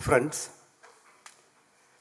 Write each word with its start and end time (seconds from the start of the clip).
friends. 0.00 0.48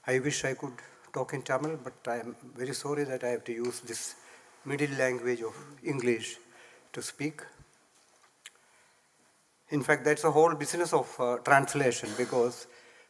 I 0.07 0.19
wish 0.19 0.45
I 0.45 0.53
could 0.53 0.71
talk 1.13 1.33
in 1.33 1.41
Tamil, 1.41 1.77
but 1.83 1.93
I 2.07 2.19
am 2.19 2.33
very 2.55 2.73
sorry 2.73 3.03
that 3.03 3.25
I 3.25 3.27
have 3.27 3.43
to 3.43 3.51
use 3.51 3.81
this 3.81 4.15
middle 4.63 4.97
language 4.97 5.41
of 5.41 5.53
English 5.83 6.37
to 6.93 7.01
speak. 7.01 7.41
In 9.71 9.83
fact, 9.83 10.05
that's 10.05 10.21
the 10.21 10.31
whole 10.31 10.55
business 10.55 10.93
of 10.93 11.13
uh, 11.19 11.37
translation 11.39 12.09
because 12.17 12.67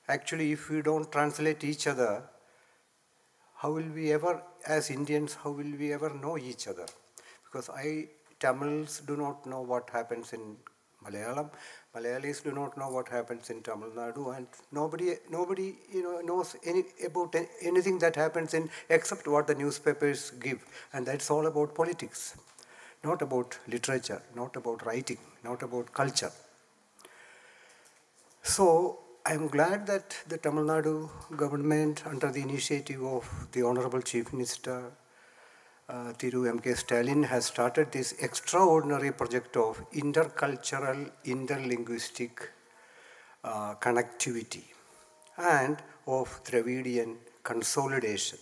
actually, 0.07 0.53
if 0.53 0.71
we 0.71 0.81
don't 0.81 1.11
translate 1.11 1.63
each 1.63 1.85
other, 1.85 2.23
how 3.57 3.71
will 3.71 3.91
we 3.93 4.11
ever, 4.11 4.41
as 4.65 4.89
Indians, 4.89 5.37
how 5.43 5.51
will 5.51 5.71
we 5.77 5.93
ever 5.93 6.09
know 6.15 6.35
each 6.35 6.67
other? 6.67 6.87
Because 7.45 7.69
I, 7.69 8.07
Tamils 8.39 9.01
do 9.05 9.15
not 9.15 9.45
know 9.45 9.61
what 9.61 9.87
happens 9.91 10.33
in 10.33 10.57
Malayalam, 11.05 11.51
Malayalis 11.95 12.43
do 12.43 12.51
not 12.51 12.77
know 12.77 12.89
what 12.89 13.09
happens 13.09 13.49
in 13.49 13.61
Tamil 13.63 13.89
Nadu, 13.89 14.35
and 14.37 14.45
nobody, 14.71 15.15
nobody 15.29 15.75
you 15.91 16.03
know, 16.03 16.21
knows 16.21 16.55
any, 16.63 16.83
about 17.03 17.35
anything 17.61 17.97
that 17.99 18.15
happens 18.15 18.53
in 18.53 18.69
except 18.89 19.27
what 19.27 19.47
the 19.47 19.55
newspapers 19.55 20.31
give, 20.39 20.63
and 20.93 21.05
that's 21.05 21.31
all 21.31 21.47
about 21.47 21.73
politics, 21.73 22.37
not 23.03 23.23
about 23.23 23.57
literature, 23.67 24.21
not 24.35 24.55
about 24.55 24.85
writing, 24.85 25.17
not 25.43 25.63
about 25.63 25.91
culture. 25.91 26.31
So 28.43 28.99
I'm 29.25 29.47
glad 29.47 29.87
that 29.87 30.15
the 30.27 30.37
Tamil 30.37 30.65
Nadu 30.65 31.09
government, 31.35 32.03
under 32.05 32.31
the 32.31 32.41
initiative 32.41 33.03
of 33.03 33.47
the 33.51 33.63
Honorable 33.63 34.01
Chief 34.01 34.31
Minister 34.31 34.91
uh, 35.89 36.13
Thiru 36.13 36.47
M.K. 36.47 36.73
Stalin, 36.75 37.23
has 37.23 37.45
started 37.45 37.91
this 37.91 38.13
extraordinary 38.21 39.11
project 39.11 39.57
of 39.57 39.83
intercultural, 39.91 41.09
interlinguistic 41.25 42.31
uh, 43.43 43.75
connectivity 43.75 44.63
and 45.37 45.77
of 46.07 46.41
Dravidian 46.43 47.17
consolidation, 47.43 48.37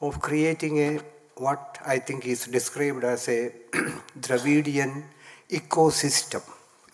of 0.00 0.20
creating 0.20 0.78
a 0.78 1.00
what 1.36 1.78
I 1.84 1.98
think 1.98 2.26
is 2.26 2.46
described 2.46 3.04
as 3.04 3.28
a 3.28 3.52
Dravidian 4.20 5.04
ecosystem. 5.50 6.42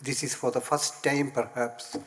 This 0.01 0.23
is 0.23 0.33
for 0.33 0.49
the 0.49 0.61
first 0.61 1.03
time, 1.03 1.29
perhaps, 1.31 1.97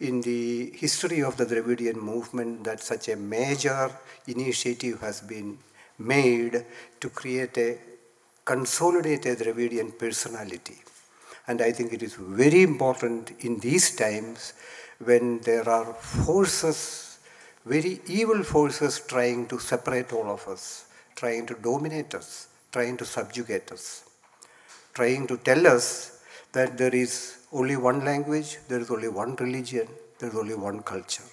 in 0.00 0.22
the 0.22 0.70
history 0.74 1.22
of 1.22 1.36
the 1.36 1.44
Dravidian 1.44 2.00
movement 2.00 2.64
that 2.64 2.80
such 2.80 3.08
a 3.08 3.16
major 3.16 3.90
initiative 4.26 5.00
has 5.02 5.20
been 5.20 5.58
made 6.06 6.64
to 7.00 7.08
create 7.10 7.56
a 7.58 7.78
consolidated 8.44 9.38
Dravidian 9.38 9.92
personality. 9.98 10.78
And 11.46 11.60
I 11.60 11.72
think 11.72 11.92
it 11.92 12.02
is 12.02 12.14
very 12.14 12.62
important 12.62 13.32
in 13.40 13.58
these 13.58 13.96
times 13.96 14.54
when 15.04 15.40
there 15.40 15.68
are 15.68 15.92
forces, 15.94 17.18
very 17.66 18.00
evil 18.06 18.42
forces 18.42 19.00
trying 19.06 19.46
to 19.48 19.58
separate 19.58 20.12
all 20.12 20.30
of 20.30 20.46
us, 20.48 20.86
trying 21.16 21.46
to 21.46 21.54
dominate 21.54 22.14
us, 22.14 22.48
trying 22.70 22.96
to 22.96 23.04
subjugate 23.04 23.70
us, 23.72 24.04
trying 24.94 25.26
to 25.26 25.36
tell 25.38 25.66
us 25.66 26.22
that 26.52 26.78
there 26.78 26.94
is 26.94 27.38
only 27.52 27.76
one 27.76 28.04
language, 28.04 28.58
there 28.68 28.80
is 28.80 28.90
only 28.90 29.08
one 29.08 29.34
religion, 29.36 29.88
there 30.18 30.28
is 30.28 30.36
only 30.36 30.54
one 30.54 30.82
culture. 30.82 31.24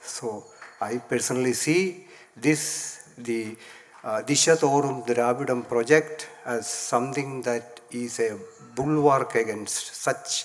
So 0.00 0.44
I 0.80 0.98
personally 0.98 1.52
see 1.52 2.06
this, 2.36 3.03
the 3.18 3.56
uh, 4.02 4.22
Disha 4.22 4.56
Thorum 4.56 5.06
Dravidam 5.06 5.66
project, 5.66 6.28
as 6.44 6.68
something 6.68 7.42
that 7.42 7.80
is 7.90 8.20
a 8.20 8.38
bulwark 8.74 9.34
against 9.34 9.94
such 9.94 10.44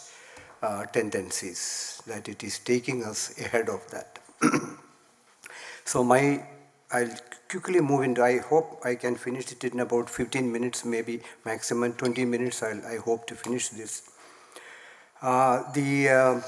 uh, 0.62 0.86
tendencies, 0.86 2.02
that 2.08 2.30
it 2.30 2.44
is 2.44 2.60
taking 2.60 3.04
us 3.04 3.38
ahead 3.40 3.70
of 3.70 3.86
that. 3.92 4.20
so 5.86 6.04
my, 6.04 6.44
I'll 6.92 7.16
quickly 7.50 7.82
move 7.82 8.04
into, 8.04 8.24
I 8.24 8.38
hope 8.38 8.82
I 8.86 8.96
can 8.96 9.16
finish 9.16 9.52
it 9.52 9.64
in 9.64 9.80
about 9.80 10.10
15 10.10 10.52
minutes, 10.52 10.86
maybe 10.86 11.22
maximum 11.46 11.94
20 11.94 12.26
minutes, 12.26 12.64
I'll, 12.64 12.86
I 12.86 12.98
hope 12.98 13.28
to 13.28 13.36
finish 13.36 13.70
this. 13.70 14.10
Uh, 15.22 15.70
the, 15.74 16.10
uh, 16.10 16.42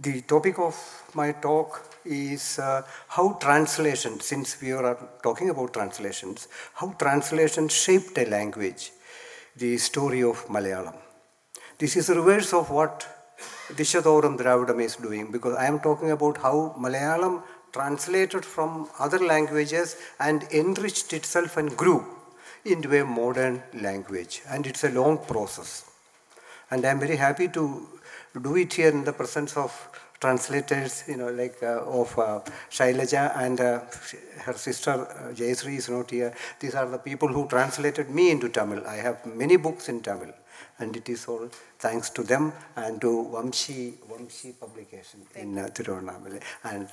the 0.00 0.22
topic 0.22 0.58
of 0.58 0.74
my 1.14 1.32
talk 1.32 1.95
is 2.06 2.58
uh, 2.58 2.82
how 3.08 3.34
translation, 3.34 4.20
since 4.20 4.60
we 4.60 4.72
are 4.72 4.96
talking 5.22 5.50
about 5.50 5.72
translations, 5.72 6.48
how 6.74 6.92
translation 6.92 7.68
shaped 7.68 8.16
a 8.18 8.26
language, 8.26 8.92
the 9.56 9.76
story 9.78 10.22
of 10.22 10.46
Malayalam. 10.46 10.96
This 11.78 11.96
is 11.96 12.06
the 12.06 12.14
reverse 12.14 12.52
of 12.52 12.70
what 12.70 13.06
Dishathoram 13.68 14.38
Dravidam 14.38 14.82
is 14.82 14.96
doing 14.96 15.30
because 15.30 15.56
I 15.56 15.66
am 15.66 15.80
talking 15.80 16.10
about 16.10 16.38
how 16.38 16.74
Malayalam 16.78 17.42
translated 17.72 18.44
from 18.44 18.88
other 18.98 19.18
languages 19.18 19.96
and 20.18 20.44
enriched 20.44 21.12
itself 21.12 21.56
and 21.56 21.76
grew 21.76 22.04
into 22.64 22.98
a 23.00 23.04
modern 23.04 23.62
language. 23.74 24.42
And 24.48 24.66
it's 24.66 24.84
a 24.84 24.90
long 24.90 25.18
process. 25.18 25.90
And 26.70 26.84
I'm 26.84 26.98
very 27.00 27.16
happy 27.16 27.48
to 27.48 27.86
do 28.40 28.56
it 28.56 28.72
here 28.74 28.88
in 28.88 29.04
the 29.04 29.12
presence 29.12 29.56
of 29.56 29.72
translators, 30.20 31.04
you 31.08 31.16
know, 31.16 31.30
like 31.30 31.62
uh, 31.62 31.82
of 32.00 32.18
uh, 32.18 32.40
Shailaja 32.70 33.36
and 33.38 33.60
uh, 33.60 33.80
her 34.44 34.54
sister 34.54 34.90
uh, 34.90 35.32
Jayasri 35.32 35.76
is 35.76 35.88
not 35.88 36.10
here. 36.10 36.34
These 36.60 36.74
are 36.74 36.88
the 36.88 36.98
people 36.98 37.28
who 37.28 37.46
translated 37.48 38.10
me 38.10 38.30
into 38.30 38.48
Tamil. 38.48 38.86
I 38.86 38.96
have 38.96 39.24
many 39.26 39.56
books 39.56 39.88
in 39.88 40.00
Tamil, 40.00 40.32
and 40.78 40.96
it 40.96 41.08
is 41.08 41.26
all 41.26 41.48
thanks 41.78 42.10
to 42.10 42.22
them 42.22 42.52
and 42.76 43.00
to 43.00 43.30
Vamshi, 43.32 43.94
Vamshi 44.10 44.58
publication 44.58 45.20
in 45.34 45.58
uh, 45.58 45.66
Tiruvannamalai, 45.66 46.42
and 46.64 46.88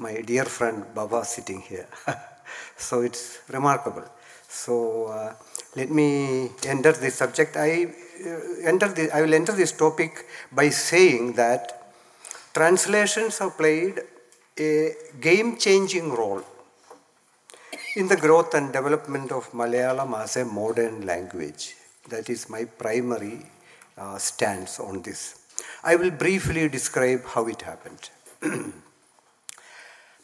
my 0.00 0.20
dear 0.20 0.44
friend 0.44 0.84
Baba 0.94 1.24
sitting 1.24 1.60
here. 1.60 1.86
so 2.76 3.02
it's 3.02 3.40
remarkable. 3.48 4.04
So 4.48 5.06
uh, 5.06 5.34
let 5.76 5.90
me 5.90 6.50
enter 6.66 6.92
this 6.92 7.14
subject. 7.14 7.56
I 7.56 7.86
uh, 8.26 8.40
enter 8.64 8.88
the, 8.88 9.10
I 9.14 9.22
will 9.22 9.34
enter 9.34 9.52
this 9.52 9.72
topic 9.72 10.26
by 10.52 10.68
saying 10.70 11.34
that 11.34 11.83
translations 12.54 13.38
have 13.38 13.56
played 13.56 14.00
a 14.58 14.92
game-changing 15.20 16.10
role 16.12 16.42
in 17.96 18.08
the 18.08 18.16
growth 18.16 18.54
and 18.54 18.72
development 18.72 19.32
of 19.32 19.50
Malayalam 19.52 20.16
as 20.22 20.36
a 20.36 20.44
modern 20.44 21.04
language. 21.04 21.74
That 22.08 22.30
is 22.30 22.48
my 22.48 22.64
primary 22.64 23.46
uh, 23.98 24.18
stance 24.18 24.78
on 24.78 25.02
this. 25.02 25.40
I 25.82 25.96
will 25.96 26.10
briefly 26.10 26.68
describe 26.68 27.24
how 27.24 27.46
it 27.46 27.62
happened. 27.62 28.10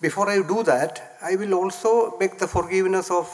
Before 0.01 0.29
I 0.31 0.43
do 0.43 0.63
that, 0.63 1.19
I 1.23 1.37
will 1.37 1.55
also 1.55 2.17
beg 2.19 2.39
the 2.39 2.49
forgiveness 2.49 3.11
of 3.11 3.29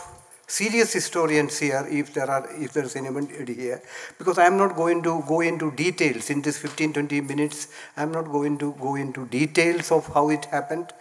serious 0.46 0.92
historians 0.92 1.58
here 1.58 1.84
if 1.90 2.14
there 2.14 2.30
are 2.30 2.46
if 2.64 2.72
there 2.72 2.84
is 2.84 2.94
anybody 2.94 3.54
here 3.54 3.82
because 4.16 4.38
i 4.38 4.46
am 4.46 4.56
not 4.56 4.76
going 4.76 5.02
to 5.02 5.22
go 5.26 5.40
into 5.40 5.72
details 5.72 6.30
in 6.30 6.40
this 6.40 6.58
15 6.58 6.92
20 6.92 7.20
minutes. 7.20 7.68
I 7.96 8.02
am 8.02 8.12
not 8.12 8.26
going 8.30 8.58
to 8.58 8.72
go 8.80 8.94
into 8.94 9.26
details 9.26 9.90
of 9.90 10.06
how 10.14 10.30
it 10.30 10.44
happened. 10.46 10.92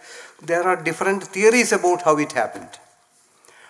There 0.42 0.62
are 0.62 0.82
different 0.82 1.22
theories 1.22 1.72
about 1.72 2.02
how 2.02 2.18
it 2.18 2.32
happened. 2.32 2.70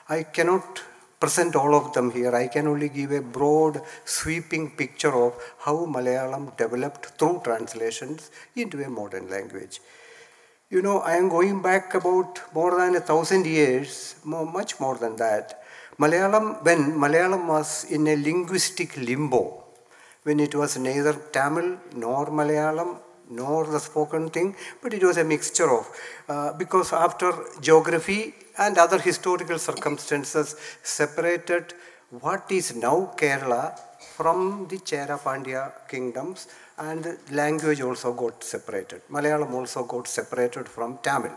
I 0.09 0.23
cannot 0.23 0.83
present 1.21 1.57
all 1.57 1.75
of 1.75 1.93
them 1.93 2.11
here. 2.11 2.35
I 2.35 2.49
can 2.49 2.67
only 2.67 2.89
give 2.89 3.13
a 3.13 3.21
broad 3.21 3.81
sweeping 4.05 4.71
picture 4.77 5.15
of 5.15 5.35
how 5.59 5.87
malayalam 5.87 6.57
developed 6.57 7.07
through 7.19 7.43
translations 7.45 8.31
into 8.55 8.83
a 8.83 8.89
modern 8.89 9.29
language. 9.29 9.81
You 10.71 10.83
know, 10.83 10.99
I 10.99 11.17
am 11.17 11.29
going 11.29 11.63
back 11.63 11.95
about 11.95 12.41
more 12.55 12.77
than 12.79 12.97
a 12.97 13.01
thousand 13.01 13.47
years, 13.47 14.17
more, 14.25 14.45
much 14.45 14.81
more 14.81 14.97
than 14.97 15.17
that. 15.17 15.63
Malayalam, 15.99 16.63
when 16.65 16.93
Malayalam 16.93 17.47
was 17.47 17.91
in 17.91 18.07
a 18.07 18.17
linguistic 18.17 18.97
limbo, 18.99 19.65
when 20.25 20.41
it 20.41 20.55
was 20.55 20.77
neither 20.77 21.15
Tamil 21.33 21.79
nor 21.95 22.27
Malayalam 22.27 22.99
nor 23.31 23.67
the 23.67 23.81
spoken 23.81 24.29
thing, 24.29 24.55
but 24.83 24.93
it 24.93 25.03
was 25.03 25.17
a 25.17 25.25
mixture 25.25 25.71
of, 25.71 25.89
uh, 26.29 26.53
because 26.53 26.93
after 26.93 27.33
geography 27.61 28.35
and 28.59 28.77
other 28.79 28.99
historical 28.99 29.59
circumstances 29.59 30.57
separated 30.83 31.75
what 32.11 32.45
is 32.51 32.77
now 32.77 33.13
Kerala 33.17 33.79
from 34.17 34.69
the 34.69 34.77
Chera 34.79 35.19
Pandya 35.19 35.73
kingdoms 35.89 36.47
and 36.79 37.19
language 37.33 37.81
also 37.81 38.13
got 38.13 38.45
separated. 38.45 39.01
Malayalam 39.11 39.53
also 39.53 39.85
got 39.85 40.07
separated 40.07 40.69
from 40.69 40.99
Tamil. 41.03 41.33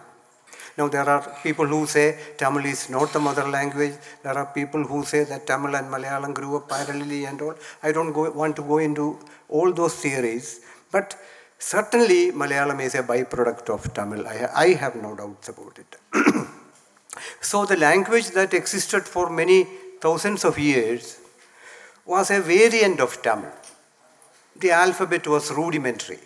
Now 0.78 0.88
there 0.88 1.08
are 1.10 1.22
people 1.44 1.66
who 1.66 1.86
say 1.86 2.18
Tamil 2.38 2.66
is 2.66 2.90
not 2.90 3.14
the 3.14 3.20
mother 3.20 3.48
language. 3.48 3.96
There 4.24 4.38
are 4.38 4.46
people 4.48 4.84
who 4.84 5.04
say 5.04 5.24
that 5.26 5.48
Tamil 5.48 5.76
and 5.76 5.92
Malayalam 5.92 6.34
grew 6.34 6.58
up 6.58 6.70
parallelly 6.70 7.28
and 7.28 7.42
all. 7.42 7.56
I 7.84 7.92
don't 7.92 8.14
go, 8.14 8.30
want 8.32 8.56
to 8.58 8.62
go 8.62 8.78
into 8.78 9.20
all 9.48 9.72
those 9.72 9.96
theories, 9.96 10.62
but 10.92 11.16
certainly 11.58 12.32
Malayalam 12.32 12.82
is 12.82 12.96
a 12.96 13.04
byproduct 13.04 13.70
of 13.70 13.94
Tamil. 13.94 14.28
I, 14.28 14.48
I 14.56 14.68
have 14.74 14.96
no 14.96 15.16
doubts 15.16 15.50
about 15.50 15.78
it. 15.78 15.96
so 17.42 17.66
the 17.66 17.78
language 17.78 18.30
that 18.32 18.54
existed 18.54 19.04
for 19.04 19.30
many 19.30 19.68
thousands 20.02 20.46
of 20.46 20.58
years 20.58 21.20
was 22.06 22.32
a 22.32 22.42
variant 22.42 23.00
of 23.00 23.22
Tamil 23.22 23.52
the 24.60 24.72
alphabet 24.72 25.28
was 25.28 25.52
rudimentary. 25.52 26.20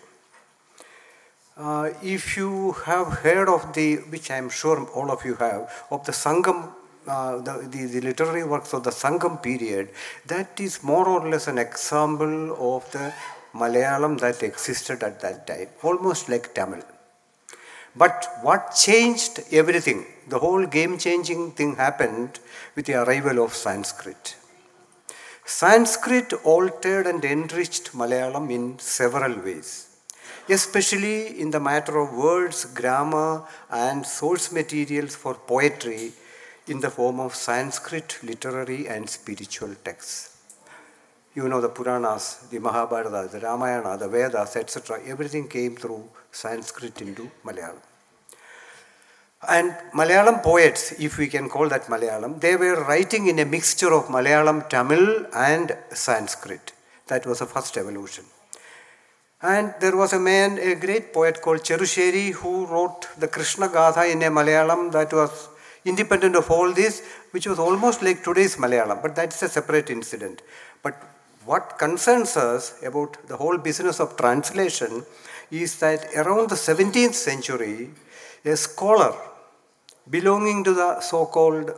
Uh, 1.56 1.90
if 2.02 2.36
you 2.36 2.72
have 2.84 3.06
heard 3.18 3.48
of 3.48 3.72
the, 3.74 3.96
which 4.10 4.28
I'm 4.28 4.50
sure 4.50 4.88
all 4.88 5.08
of 5.12 5.24
you 5.24 5.36
have, 5.36 5.70
of 5.88 6.04
the 6.04 6.10
Sangam, 6.10 6.72
uh, 7.06 7.36
the, 7.38 7.68
the, 7.70 7.86
the, 7.86 8.00
literary 8.00 8.42
works 8.42 8.72
of 8.72 8.82
the 8.82 8.90
Sangam 8.90 9.40
period, 9.40 9.90
that 10.26 10.58
is 10.58 10.82
more 10.82 11.06
or 11.06 11.28
less 11.28 11.46
an 11.46 11.58
example 11.58 12.74
of 12.74 12.90
the 12.90 13.14
Malayalam 13.54 14.18
that 14.18 14.42
existed 14.42 15.04
at 15.04 15.20
that 15.20 15.46
time, 15.46 15.68
almost 15.84 16.28
like 16.28 16.52
Tamil. 16.54 16.82
But 17.94 18.26
what 18.42 18.74
changed 18.74 19.38
everything, 19.52 20.06
the 20.28 20.40
whole 20.40 20.66
game 20.66 20.98
changing 20.98 21.52
thing 21.52 21.76
happened 21.76 22.40
with 22.74 22.86
the 22.86 22.94
arrival 22.94 23.44
of 23.44 23.54
Sanskrit. 23.54 24.34
Sanskrit 25.44 26.32
altered 26.42 27.06
and 27.06 27.24
enriched 27.24 27.92
Malayalam 27.92 28.50
in 28.50 28.76
several 28.80 29.40
ways 29.40 29.93
especially 30.48 31.40
in 31.40 31.50
the 31.50 31.60
matter 31.60 31.98
of 31.98 32.12
words, 32.12 32.64
grammar, 32.66 33.42
and 33.70 34.04
source 34.04 34.52
materials 34.52 35.14
for 35.14 35.34
poetry 35.34 36.12
in 36.66 36.80
the 36.80 36.90
form 36.90 37.20
of 37.20 37.34
Sanskrit 37.34 38.18
literary 38.22 38.88
and 38.88 39.08
spiritual 39.08 39.74
texts. 39.84 40.30
You 41.34 41.48
know 41.48 41.60
the 41.60 41.68
Puranas, 41.68 42.46
the 42.50 42.60
Mahabharata, 42.60 43.28
the 43.32 43.40
Ramayana, 43.40 43.98
the 43.98 44.08
Vedas, 44.08 44.56
etc. 44.56 45.00
Everything 45.06 45.48
came 45.48 45.76
through 45.76 46.08
Sanskrit 46.30 47.00
into 47.02 47.30
Malayalam. 47.44 47.80
And 49.48 49.76
Malayalam 49.92 50.42
poets, 50.42 50.92
if 51.00 51.18
we 51.18 51.26
can 51.26 51.48
call 51.48 51.68
that 51.68 51.84
Malayalam, 51.86 52.40
they 52.40 52.56
were 52.56 52.84
writing 52.84 53.26
in 53.26 53.38
a 53.40 53.44
mixture 53.44 53.92
of 53.92 54.04
Malayalam, 54.04 54.68
Tamil, 54.68 55.26
and 55.34 55.76
Sanskrit. 55.92 56.72
That 57.08 57.26
was 57.26 57.40
the 57.40 57.46
first 57.46 57.76
evolution. 57.76 58.24
And 59.44 59.74
there 59.78 59.94
was 59.94 60.14
a 60.14 60.18
man, 60.18 60.56
a 60.56 60.74
great 60.74 61.12
poet 61.12 61.42
called 61.42 61.60
Cherusheri, 61.60 62.32
who 62.32 62.64
wrote 62.64 63.08
the 63.18 63.28
Krishna 63.28 63.68
Gatha 63.68 64.10
in 64.10 64.22
a 64.22 64.30
Malayalam 64.30 64.90
that 64.92 65.12
was 65.12 65.50
independent 65.84 66.34
of 66.34 66.50
all 66.50 66.72
this, 66.72 67.02
which 67.32 67.46
was 67.46 67.58
almost 67.58 68.02
like 68.02 68.24
today's 68.24 68.56
Malayalam, 68.56 69.02
but 69.02 69.14
that's 69.14 69.42
a 69.42 69.48
separate 69.50 69.90
incident. 69.90 70.40
But 70.82 70.94
what 71.44 71.78
concerns 71.78 72.38
us 72.38 72.82
about 72.82 73.28
the 73.28 73.36
whole 73.36 73.58
business 73.58 74.00
of 74.00 74.16
translation 74.16 75.04
is 75.50 75.78
that 75.80 76.06
around 76.16 76.48
the 76.48 76.54
17th 76.54 77.12
century, 77.12 77.90
a 78.46 78.56
scholar 78.56 79.14
belonging 80.08 80.64
to 80.64 80.72
the 80.72 81.00
so 81.00 81.26
called 81.26 81.70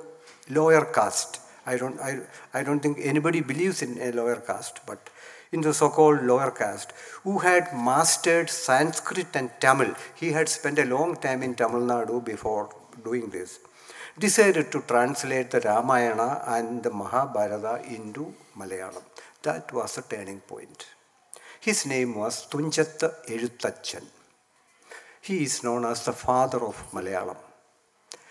lower 0.50 0.84
caste, 0.84 1.40
I 1.66 1.76
don't, 1.76 1.98
I, 1.98 2.20
I 2.54 2.62
don't 2.62 2.78
think 2.78 2.98
anybody 3.02 3.40
believes 3.40 3.82
in 3.82 4.00
a 4.00 4.12
lower 4.12 4.36
caste, 4.36 4.82
but 4.86 5.10
in 5.52 5.60
the 5.60 5.74
so-called 5.74 6.22
lower 6.22 6.50
caste 6.50 6.92
who 7.22 7.38
had 7.38 7.72
mastered 7.72 8.50
Sanskrit 8.50 9.34
and 9.34 9.50
Tamil. 9.60 9.94
He 10.14 10.32
had 10.32 10.48
spent 10.48 10.78
a 10.78 10.84
long 10.84 11.16
time 11.16 11.42
in 11.42 11.54
Tamil 11.54 11.80
Nadu 11.80 12.24
before 12.24 12.70
doing 13.04 13.28
this. 13.30 13.58
Decided 14.18 14.72
to 14.72 14.80
translate 14.82 15.50
the 15.50 15.60
Ramayana 15.60 16.42
and 16.46 16.82
the 16.82 16.90
Mahabharata 16.90 17.82
into 17.86 18.34
Malayalam. 18.58 19.02
That 19.42 19.72
was 19.72 19.98
a 19.98 20.02
turning 20.02 20.40
point. 20.40 20.86
His 21.60 21.84
name 21.86 22.14
was 22.14 22.46
Tunjatta 22.46 23.26
Ezhuthachan. 23.28 24.04
He 25.20 25.42
is 25.44 25.62
known 25.62 25.84
as 25.84 26.04
the 26.04 26.12
father 26.12 26.64
of 26.64 26.76
Malayalam. 26.92 27.36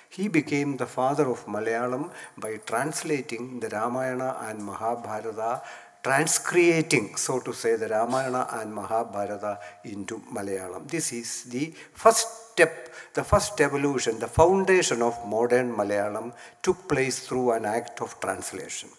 He 0.10 0.30
became 0.30 0.78
the 0.78 0.86
father 0.86 1.28
of 1.30 1.46
Malayalam 1.46 2.10
by 2.38 2.58
translating 2.66 3.60
the 3.60 3.68
Ramayana 3.68 4.38
and 4.42 4.64
Mahabharata 4.64 5.62
transcreating, 6.06 7.18
so 7.18 7.40
to 7.40 7.52
say, 7.52 7.76
the 7.76 7.88
Ramayana 7.88 8.48
and 8.52 8.74
Mahabharata 8.74 9.60
into 9.86 10.20
Malayalam. 10.32 10.88
This 10.88 11.12
is 11.12 11.46
the 11.46 11.74
first 11.94 12.52
step, 12.52 12.94
the 13.16 13.24
first 13.24 13.60
evolution, 13.60 14.20
the 14.20 14.28
foundation 14.28 15.02
of 15.02 15.14
modern 15.26 15.76
Malayalam 15.76 16.32
took 16.62 16.88
place 16.88 17.20
through 17.28 17.54
an 17.54 17.66
act 17.66 18.02
of 18.02 18.20
translation. 18.20 18.90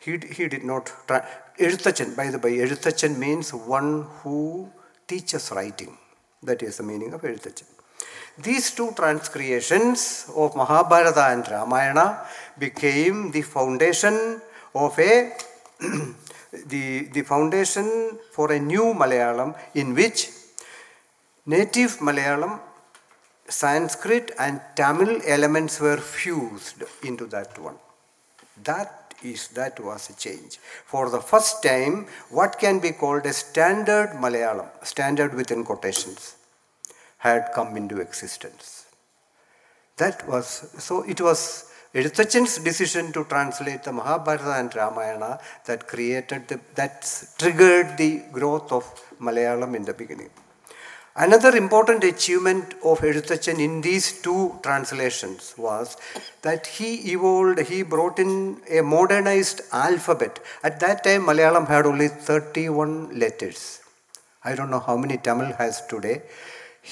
He, 0.00 0.12
he 0.36 0.46
did 0.46 0.64
not. 0.64 0.92
Tra- 1.08 1.26
by 1.58 2.30
the 2.30 2.40
way, 2.40 2.58
Ezhuthachan 2.58 3.18
means 3.18 3.52
one 3.52 4.06
who 4.22 4.70
teaches 5.08 5.50
writing. 5.50 5.98
That 6.44 6.62
is 6.62 6.76
the 6.76 6.84
meaning 6.84 7.14
of 7.14 7.22
Ezhuthachan. 7.22 7.66
These 8.38 8.76
two 8.76 8.92
transcreations 8.92 10.30
of 10.36 10.54
Mahabharata 10.54 11.32
and 11.32 11.44
Ramayana 11.50 12.24
became 12.56 13.32
the 13.32 13.42
foundation 13.42 14.40
of 14.72 14.96
a 15.00 15.32
the, 16.66 17.08
the 17.12 17.22
foundation 17.22 18.18
for 18.32 18.52
a 18.52 18.58
new 18.58 18.94
Malayalam 18.94 19.56
in 19.74 19.94
which 19.94 20.30
native 21.46 21.98
Malayalam, 21.98 22.60
Sanskrit, 23.48 24.32
and 24.38 24.60
Tamil 24.76 25.20
elements 25.26 25.80
were 25.80 25.96
fused 25.96 26.82
into 27.02 27.26
that 27.26 27.58
one. 27.58 27.76
That 28.64 29.14
is 29.22 29.48
that 29.48 29.80
was 29.80 30.10
a 30.10 30.14
change. 30.14 30.58
For 30.84 31.10
the 31.10 31.20
first 31.20 31.62
time, 31.62 32.06
what 32.30 32.58
can 32.58 32.78
be 32.78 32.92
called 32.92 33.26
a 33.26 33.32
standard 33.32 34.10
Malayalam, 34.10 34.68
standard 34.84 35.34
within 35.34 35.64
quotations, 35.64 36.36
had 37.18 37.50
come 37.54 37.76
into 37.76 38.00
existence. 38.00 38.86
That 39.96 40.28
was 40.28 40.46
so. 40.78 41.02
It 41.02 41.20
was 41.20 41.67
Ezhuthachan's 41.94 42.58
decision 42.58 43.12
to 43.12 43.24
translate 43.24 43.82
the 43.82 43.92
Mahabharata 43.92 44.54
and 44.60 44.74
Ramayana 44.74 45.40
that 45.66 45.88
created 45.88 46.46
the, 46.48 46.60
that 46.74 47.06
triggered 47.38 47.96
the 47.96 48.22
growth 48.32 48.70
of 48.72 48.84
Malayalam 49.20 49.74
in 49.74 49.84
the 49.84 49.94
beginning. 49.94 50.30
Another 51.16 51.56
important 51.56 52.04
achievement 52.04 52.74
of 52.84 53.00
Ezhuthachan 53.00 53.58
in 53.58 53.80
these 53.80 54.22
two 54.22 54.54
translations 54.62 55.54
was 55.58 55.96
that 56.42 56.66
he 56.66 56.94
evolved, 57.12 57.58
he 57.58 57.82
brought 57.82 58.20
in 58.20 58.60
a 58.70 58.82
modernized 58.82 59.62
alphabet. 59.72 60.38
At 60.62 60.78
that 60.80 61.02
time, 61.02 61.22
Malayalam 61.22 61.66
had 61.66 61.86
only 61.86 62.06
31 62.06 63.18
letters. 63.18 63.80
I 64.44 64.54
don't 64.54 64.70
know 64.70 64.78
how 64.78 64.96
many 64.96 65.16
Tamil 65.16 65.52
has 65.54 65.84
today. 65.86 66.22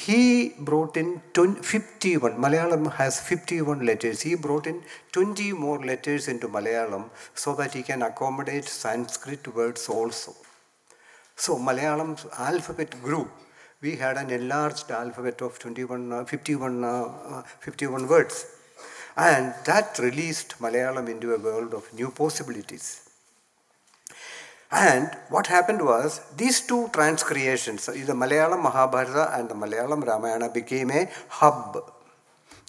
He 0.04 0.50
brought 0.58 0.96
in 0.98 1.22
51, 1.32 2.32
Malayalam 2.36 2.92
has 2.92 3.18
51 3.18 3.86
letters. 3.86 4.20
He 4.20 4.34
brought 4.34 4.66
in 4.66 4.82
20 5.12 5.52
more 5.54 5.82
letters 5.82 6.28
into 6.28 6.48
Malayalam 6.48 7.08
so 7.34 7.54
that 7.54 7.72
he 7.72 7.82
can 7.82 8.02
accommodate 8.02 8.66
Sanskrit 8.66 9.48
words 9.54 9.88
also. 9.88 10.34
So 11.34 11.56
Malayalam's 11.56 12.26
alphabet 12.38 12.90
grew. 13.02 13.30
We 13.80 13.96
had 13.96 14.18
an 14.18 14.30
enlarged 14.30 14.90
alphabet 14.90 15.40
of 15.40 15.58
21, 15.58 16.12
uh, 16.12 16.24
51, 16.26 16.84
uh, 16.84 16.88
uh, 16.88 17.42
51 17.60 18.06
words. 18.06 18.46
And 19.16 19.54
that 19.64 19.98
released 19.98 20.58
Malayalam 20.60 21.08
into 21.08 21.32
a 21.32 21.38
world 21.38 21.72
of 21.72 21.92
new 21.94 22.10
possibilities. 22.10 23.05
And 24.70 25.10
what 25.28 25.46
happened 25.46 25.82
was 25.82 26.20
these 26.36 26.60
two 26.60 26.88
transcreations, 26.92 27.86
the 27.86 28.12
Malayalam 28.12 28.62
Mahabharata 28.62 29.38
and 29.38 29.48
the 29.48 29.54
Malayalam 29.54 30.04
Ramayana, 30.04 30.48
became 30.48 30.90
a 30.90 31.08
hub, 31.28 31.92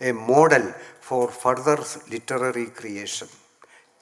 a 0.02 0.12
model 0.12 0.74
for 1.00 1.30
further 1.30 1.78
literary 2.12 2.68
creation, 2.68 3.28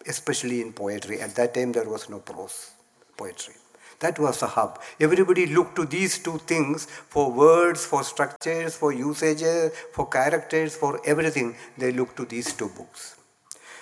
especially 0.08 0.62
in 0.62 0.74
poetry. 0.74 1.22
At 1.22 1.36
that 1.36 1.54
time, 1.54 1.72
there 1.72 1.90
was 1.90 2.10
no 2.10 2.20
prose 2.20 2.72
poetry. 3.16 3.56
That 4.00 4.20
was 4.20 4.42
the 4.42 4.48
hub. 4.48 4.82
Everybody 5.00 5.46
looked 5.46 5.78
to 5.78 5.86
these 5.86 6.20
two 6.20 6.38
things 6.40 6.86
for 6.86 7.32
words, 7.32 7.86
for 7.86 8.04
structures, 8.04 8.76
for 8.76 8.92
usages, 8.92 9.72
for 9.94 10.08
characters, 10.10 10.76
for 10.76 11.00
everything. 11.06 11.56
They 11.78 11.94
looked 11.94 12.18
to 12.18 12.26
these 12.26 12.52
two 12.54 12.68
books. 12.68 13.16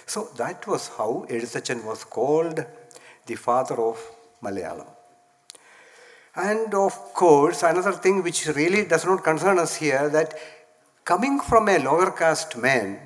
So 0.05 0.29
that 0.38 0.67
was 0.67 0.89
how 0.89 1.25
Ezhuthachan 1.29 1.84
was 1.84 2.03
called 2.03 2.63
the 3.25 3.36
father 3.36 3.75
of 3.75 3.98
Malayalam. 4.42 4.88
And 6.36 6.74
of 6.74 6.94
course, 7.13 7.63
another 7.63 7.92
thing 7.92 8.24
which 8.24 8.48
really 8.48 8.86
does 8.86 9.06
not 9.06 9.24
concern 9.24 9.60
us 9.60 9.75
here 9.75 10.10
that 10.10 10.34
coming 11.06 11.39
from 11.39 11.70
a 11.70 11.77
lower 11.77 12.12
caste 12.12 12.58
man, 12.58 13.00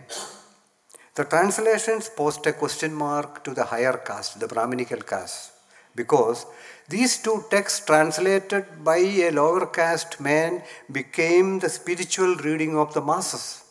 the 1.15 1.25
translations 1.25 2.09
post 2.09 2.45
a 2.45 2.53
question 2.53 2.93
mark 2.93 3.43
to 3.43 3.53
the 3.53 3.65
higher 3.65 3.97
caste, 3.97 4.39
the 4.39 4.47
Brahminical 4.47 4.99
caste, 4.99 5.51
because 5.93 6.45
these 6.87 7.17
two 7.21 7.43
texts 7.49 7.85
translated 7.85 8.65
by 8.83 8.97
a 8.97 9.31
lower 9.31 9.65
caste 9.65 10.21
man 10.21 10.63
became 10.89 11.59
the 11.59 11.69
spiritual 11.69 12.35
reading 12.35 12.77
of 12.77 12.93
the 12.93 13.01
masses. 13.01 13.63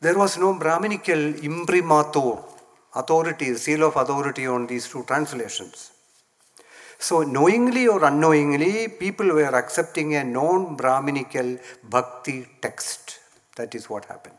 There 0.00 0.16
was 0.16 0.38
no 0.38 0.58
Brahminical 0.58 1.34
imprimatur 1.42 2.55
authority, 2.96 3.54
seal 3.54 3.84
of 3.84 3.96
authority 3.96 4.46
on 4.46 4.66
these 4.66 4.88
two 4.88 5.04
translations. 5.04 5.92
So, 6.98 7.22
knowingly 7.22 7.86
or 7.88 8.02
unknowingly, 8.04 8.88
people 8.88 9.28
were 9.28 9.54
accepting 9.62 10.14
a 10.14 10.24
non 10.24 10.76
Brahminical 10.76 11.58
bhakti 11.84 12.48
text. 12.62 13.18
That 13.56 13.74
is 13.74 13.88
what 13.90 14.06
happened. 14.06 14.38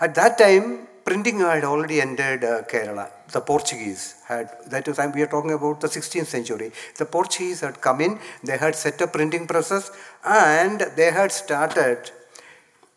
At 0.00 0.14
that 0.14 0.38
time, 0.38 0.86
printing 1.04 1.40
had 1.40 1.64
already 1.64 2.00
entered 2.00 2.44
uh, 2.44 2.62
Kerala. 2.62 3.10
The 3.32 3.40
Portuguese 3.40 4.14
had, 4.26 4.50
that 4.68 4.86
is, 4.86 4.98
we 5.14 5.22
are 5.22 5.26
talking 5.26 5.52
about 5.52 5.80
the 5.80 5.88
16th 5.88 6.26
century. 6.26 6.70
The 6.96 7.04
Portuguese 7.04 7.60
had 7.60 7.80
come 7.80 8.00
in, 8.00 8.20
they 8.44 8.58
had 8.58 8.76
set 8.76 9.02
up 9.02 9.12
printing 9.12 9.46
presses, 9.46 9.90
and 10.24 10.80
they 10.96 11.10
had 11.10 11.32
started 11.32 12.10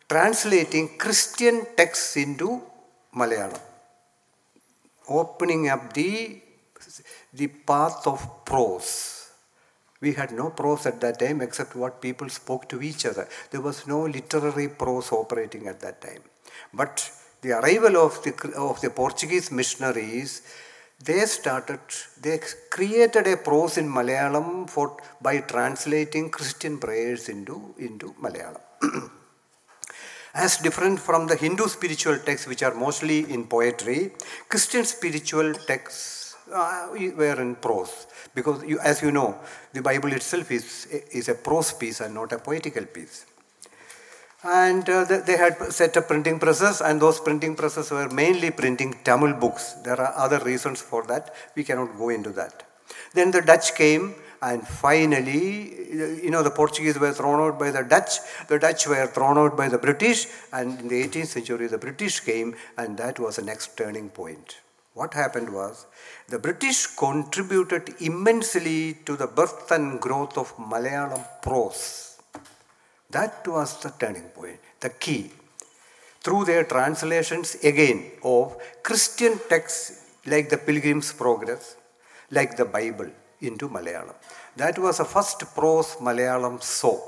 translating 0.07 0.97
Christian 0.97 1.65
texts 1.75 2.17
into 2.17 2.61
Malayalam, 3.15 3.59
opening 5.09 5.69
up 5.69 5.93
the, 5.93 6.41
the 7.33 7.47
path 7.47 8.07
of 8.07 8.45
prose 8.45 9.21
we 10.01 10.13
had 10.13 10.31
no 10.31 10.49
prose 10.49 10.87
at 10.87 10.99
that 11.01 11.19
time 11.19 11.41
except 11.41 11.75
what 11.75 12.01
people 12.01 12.27
spoke 12.27 12.67
to 12.69 12.81
each 12.81 13.05
other. 13.05 13.27
There 13.51 13.61
was 13.61 13.85
no 13.87 14.01
literary 14.01 14.67
prose 14.67 15.11
operating 15.11 15.67
at 15.67 15.79
that 15.81 16.01
time. 16.01 16.23
But 16.73 17.09
the 17.41 17.51
arrival 17.59 17.97
of 17.97 18.21
the, 18.23 18.33
of 18.57 18.81
the 18.81 18.89
Portuguese 18.89 19.51
missionaries, 19.51 20.41
they 21.03 21.25
started, 21.25 21.79
they 22.19 22.39
created 22.71 23.27
a 23.27 23.37
prose 23.37 23.77
in 23.77 23.87
Malayalam 23.87 24.67
for, 24.69 24.97
by 25.21 25.37
translating 25.41 26.31
Christian 26.31 26.79
prayers 26.79 27.29
into, 27.29 27.75
into 27.77 28.13
Malayalam. 28.19 28.61
As 30.33 30.57
different 30.57 30.99
from 30.99 31.27
the 31.27 31.35
Hindu 31.35 31.67
spiritual 31.67 32.17
texts, 32.17 32.47
which 32.47 32.63
are 32.63 32.73
mostly 32.73 33.31
in 33.31 33.45
poetry, 33.47 34.11
Christian 34.47 34.85
spiritual 34.85 35.53
texts 35.53 36.35
uh, 36.53 36.87
were 36.91 37.41
in 37.41 37.55
prose. 37.55 38.07
Because 38.33 38.63
you, 38.63 38.79
as 38.79 39.01
you 39.01 39.11
know, 39.11 39.37
the 39.73 39.81
Bible 39.81 40.13
itself 40.13 40.49
is, 40.51 40.85
is 41.11 41.27
a 41.27 41.35
prose 41.35 41.73
piece 41.73 41.99
and 41.99 42.13
not 42.13 42.31
a 42.31 42.39
poetical 42.39 42.85
piece. 42.85 43.25
And 44.43 44.89
uh, 44.89 45.03
they 45.03 45.37
had 45.37 45.71
set 45.71 45.95
up 45.97 46.07
printing 46.07 46.39
presses, 46.39 46.81
and 46.81 46.99
those 46.99 47.19
printing 47.19 47.55
presses 47.55 47.91
were 47.91 48.09
mainly 48.09 48.49
printing 48.49 48.95
Tamil 49.03 49.33
books. 49.33 49.73
There 49.83 49.99
are 49.99 50.13
other 50.17 50.39
reasons 50.39 50.81
for 50.81 51.03
that. 51.07 51.33
We 51.55 51.63
cannot 51.63 51.95
go 51.97 52.09
into 52.09 52.31
that. 52.31 52.63
Then 53.13 53.31
the 53.31 53.41
Dutch 53.41 53.75
came, 53.75 54.15
and 54.41 54.67
finally, 54.67 56.23
you 56.23 56.31
know, 56.31 56.41
the 56.41 56.49
Portuguese 56.49 56.97
were 56.97 57.13
thrown 57.13 57.39
out 57.39 57.59
by 57.59 57.69
the 57.69 57.83
Dutch, 57.83 58.17
the 58.47 58.57
Dutch 58.57 58.87
were 58.87 59.05
thrown 59.07 59.37
out 59.37 59.55
by 59.55 59.69
the 59.69 59.77
British, 59.77 60.27
and 60.51 60.79
in 60.79 60.87
the 60.87 61.03
18th 61.07 61.27
century, 61.27 61.67
the 61.67 61.77
British 61.77 62.19
came, 62.21 62.55
and 62.77 62.97
that 62.97 63.19
was 63.19 63.35
the 63.35 63.43
next 63.43 63.77
turning 63.77 64.09
point. 64.09 64.57
What 64.93 65.13
happened 65.13 65.53
was 65.53 65.85
the 66.27 66.39
British 66.39 66.87
contributed 66.87 67.95
immensely 68.01 68.95
to 69.05 69.15
the 69.15 69.27
birth 69.27 69.71
and 69.71 70.01
growth 70.01 70.37
of 70.37 70.55
Malayalam 70.57 71.23
prose. 71.41 72.17
That 73.11 73.47
was 73.47 73.79
the 73.81 73.89
turning 73.91 74.29
point, 74.29 74.59
the 74.79 74.89
key. 74.89 75.31
Through 76.21 76.45
their 76.45 76.63
translations 76.65 77.55
again 77.63 78.11
of 78.23 78.57
Christian 78.83 79.39
texts 79.49 80.15
like 80.25 80.49
the 80.49 80.57
Pilgrim's 80.57 81.13
Progress, 81.13 81.75
like 82.29 82.57
the 82.57 82.65
Bible 82.65 83.09
into 83.41 83.67
Malayalam. 83.69 84.15
That 84.57 84.77
was 84.77 84.97
the 84.97 85.05
first 85.05 85.39
prose 85.55 85.95
Malayalam 85.95 86.61
saw. 86.61 86.99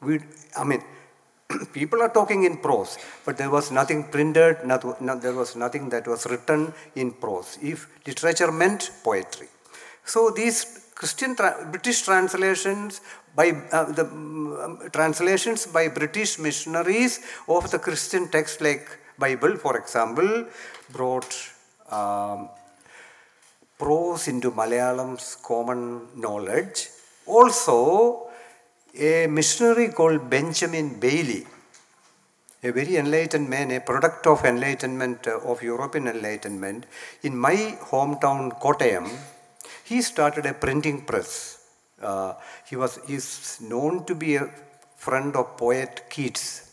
We, 0.00 0.20
I 0.56 0.64
mean, 0.64 0.82
people 1.72 2.02
are 2.02 2.08
talking 2.08 2.44
in 2.44 2.58
prose, 2.58 2.98
but 3.24 3.36
there 3.36 3.50
was 3.50 3.70
nothing 3.70 4.04
printed, 4.04 4.64
not, 4.64 5.00
not, 5.00 5.22
there 5.22 5.34
was 5.34 5.56
nothing 5.56 5.88
that 5.90 6.06
was 6.06 6.26
written 6.26 6.72
in 6.94 7.12
prose. 7.12 7.58
If 7.62 7.88
literature 8.06 8.52
meant 8.52 8.90
poetry. 9.02 9.48
So 10.04 10.30
these 10.30 10.90
Christian 10.94 11.36
tra 11.36 11.68
British 11.70 12.02
translations 12.02 13.00
by 13.34 13.50
uh, 13.70 13.92
the 13.92 14.04
um, 14.04 14.80
translations 14.92 15.66
by 15.66 15.86
British 15.88 16.38
missionaries 16.38 17.20
of 17.46 17.70
the 17.70 17.78
Christian 17.78 18.28
text 18.28 18.60
like 18.60 18.84
Bible, 19.16 19.56
for 19.56 19.76
example, 19.76 20.46
brought 20.90 21.32
um, 21.90 22.48
prose 23.78 24.28
into 24.28 24.50
Malayalam's 24.50 25.36
common 25.42 26.08
knowledge. 26.16 26.88
Also, 27.26 28.28
a 28.98 29.26
missionary 29.26 29.88
called 29.88 30.28
Benjamin 30.28 30.98
Bailey, 30.98 31.46
a 32.62 32.70
very 32.72 32.96
enlightened 32.96 33.48
man, 33.48 33.70
a 33.70 33.80
product 33.80 34.26
of 34.26 34.44
enlightenment, 34.44 35.26
uh, 35.26 35.38
of 35.38 35.62
European 35.62 36.08
enlightenment, 36.08 36.86
in 37.22 37.36
my 37.36 37.78
hometown 37.80 38.58
Kottayam, 38.60 39.08
he 39.84 40.02
started 40.02 40.46
a 40.46 40.54
printing 40.54 41.04
press. 41.04 41.66
Uh, 42.02 42.34
he 42.68 42.76
was 42.76 42.98
is 43.08 43.58
known 43.60 44.04
to 44.04 44.14
be 44.14 44.36
a 44.36 44.48
friend 44.96 45.36
of 45.36 45.56
poet 45.56 46.04
Keats. 46.10 46.67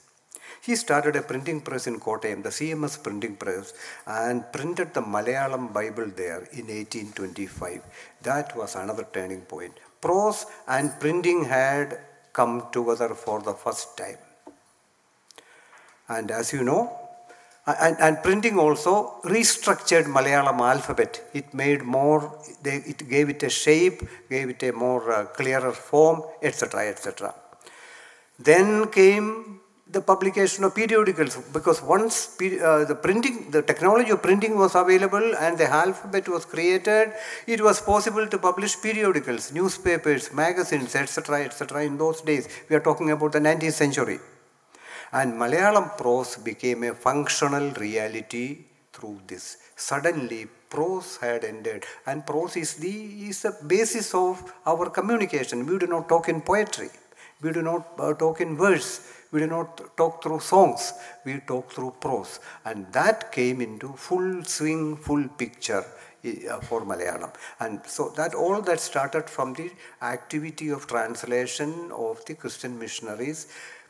He 0.65 0.75
started 0.75 1.15
a 1.15 1.21
printing 1.21 1.61
press 1.61 1.85
in 1.87 1.99
Kottayam, 1.99 2.41
the 2.41 2.49
CMS 2.49 3.01
printing 3.01 3.35
press, 3.35 3.73
and 4.07 4.51
printed 4.51 4.93
the 4.93 5.01
Malayalam 5.01 5.71
Bible 5.71 6.11
there 6.15 6.47
in 6.53 6.67
1825. 6.67 7.81
That 8.23 8.55
was 8.57 8.75
another 8.75 9.05
turning 9.13 9.41
point 9.41 9.73
prose 10.05 10.45
and 10.67 10.99
printing 10.99 11.45
had 11.45 11.99
come 12.31 12.53
together 12.71 13.09
for 13.23 13.41
the 13.41 13.53
first 13.53 13.97
time. 13.97 14.21
And 16.07 16.29
as 16.29 16.53
you 16.53 16.63
know, 16.63 16.83
and, 17.65 17.95
and 17.99 18.21
printing 18.21 18.59
also 18.59 18.93
restructured 19.23 20.05
Malayalam 20.17 20.59
alphabet. 20.73 21.13
It 21.33 21.51
made 21.53 21.81
more, 21.81 22.21
it 22.63 23.09
gave 23.09 23.29
it 23.29 23.41
a 23.41 23.49
shape, 23.49 24.03
gave 24.29 24.49
it 24.49 24.61
a 24.61 24.71
more 24.71 25.11
uh, 25.11 25.25
clearer 25.25 25.71
form, 25.71 26.21
etc., 26.43 26.89
etc. 26.89 27.33
Then 28.37 28.89
came 28.89 29.61
the 29.87 30.01
publication 30.01 30.63
of 30.63 30.73
periodicals 30.73 31.37
because 31.53 31.81
once 31.81 32.35
uh, 32.41 32.85
the 32.85 32.97
printing, 32.99 33.51
the 33.51 33.61
technology 33.61 34.09
of 34.09 34.21
printing 34.21 34.57
was 34.57 34.73
available 34.73 35.35
and 35.35 35.57
the 35.57 35.69
alphabet 35.69 36.27
was 36.27 36.43
created, 36.43 37.13
it 37.45 37.61
was 37.61 37.81
possible 37.81 38.27
to 38.27 38.37
publish 38.39 38.81
periodicals, 38.81 39.53
newspapers, 39.53 40.33
magazines, 40.33 40.95
etc., 40.95 41.45
etc. 41.45 41.83
in 41.83 41.97
those 41.97 42.21
days. 42.21 42.49
We 42.67 42.75
are 42.75 42.79
talking 42.79 43.11
about 43.11 43.33
the 43.33 43.39
19th 43.39 43.73
century. 43.73 44.19
And 45.13 45.33
Malayalam 45.33 45.97
prose 45.97 46.37
became 46.37 46.83
a 46.83 46.93
functional 46.95 47.69
reality 47.73 48.65
through 48.91 49.21
this. 49.27 49.57
Suddenly, 49.75 50.47
prose 50.69 51.17
had 51.17 51.43
ended, 51.45 51.85
and 52.07 52.25
prose 52.25 52.57
is 52.57 52.73
the, 52.75 53.29
is 53.29 53.43
the 53.43 53.55
basis 53.67 54.15
of 54.15 54.51
our 54.65 54.89
communication. 54.89 55.65
We 55.65 55.77
do 55.77 55.85
not 55.85 56.09
talk 56.09 56.27
in 56.27 56.41
poetry, 56.41 56.89
we 57.41 57.51
do 57.51 57.61
not 57.61 57.87
uh, 57.99 58.13
talk 58.13 58.41
in 58.41 58.57
verse 58.57 59.11
we 59.35 59.41
do 59.41 59.47
not 59.47 59.97
talk 59.97 60.23
through 60.23 60.39
songs, 60.39 60.93
we 61.25 61.33
talk 61.51 61.69
through 61.73 61.93
prose. 61.99 62.39
And 62.63 62.91
that 62.93 63.33
came 63.33 63.59
into 63.59 63.89
full 64.07 64.45
swing, 64.45 64.95
full 64.95 65.27
picture 65.27 65.83
uh, 65.83 66.59
for 66.61 66.85
Malayalam. 66.85 67.33
And 67.59 67.81
so 67.85 68.13
that 68.15 68.33
all 68.33 68.61
that 68.61 68.79
started 68.79 69.29
from 69.29 69.53
the 69.53 69.69
activity 70.01 70.69
of 70.69 70.87
translation 70.87 71.91
of 71.91 72.23
the 72.25 72.35
Christian 72.35 72.79
missionaries 72.79 73.47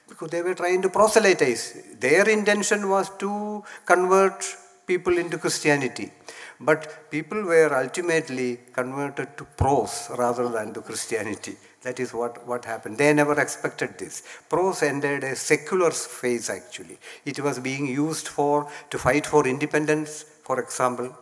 because 0.09 0.31
they 0.31 0.41
were 0.41 0.55
trying 0.55 0.81
to 0.81 0.89
proselytize. 0.89 1.63
Their 1.99 2.27
intention 2.27 2.89
was 2.89 3.11
to 3.19 3.63
convert 3.85 4.43
people 4.87 5.15
into 5.19 5.37
Christianity. 5.37 6.11
But 6.59 7.11
people 7.11 7.43
were 7.43 7.73
ultimately 7.75 8.59
converted 8.71 9.37
to 9.37 9.43
prose 9.43 10.09
rather 10.17 10.47
than 10.49 10.73
to 10.73 10.81
Christianity. 10.81 11.57
That 11.81 11.99
is 11.99 12.13
what, 12.13 12.47
what 12.47 12.65
happened. 12.65 12.97
They 12.97 13.13
never 13.13 13.39
expected 13.39 13.97
this. 13.97 14.23
Prose 14.49 14.81
ended 14.81 15.23
a 15.23 15.35
secular 15.35 15.91
phase 15.91 16.49
actually. 16.49 16.97
It 17.25 17.39
was 17.39 17.59
being 17.59 17.85
used 17.85 18.27
for 18.27 18.69
to 18.89 18.97
fight 18.97 19.25
for 19.25 19.45
independence, 19.47 20.23
for 20.43 20.59
example, 20.59 21.15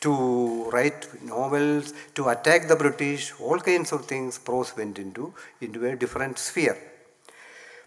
to 0.00 0.70
write 0.70 1.22
novels, 1.22 1.92
to 2.14 2.28
attack 2.28 2.66
the 2.66 2.76
British, 2.76 3.32
all 3.40 3.58
kinds 3.58 3.92
of 3.92 4.04
things 4.06 4.38
prose 4.38 4.76
went 4.76 4.98
into, 4.98 5.32
into 5.60 5.86
a 5.86 5.94
different 5.94 6.38
sphere. 6.38 6.76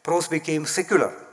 Prose 0.01 0.27
became 0.27 0.65
secular 0.65 1.24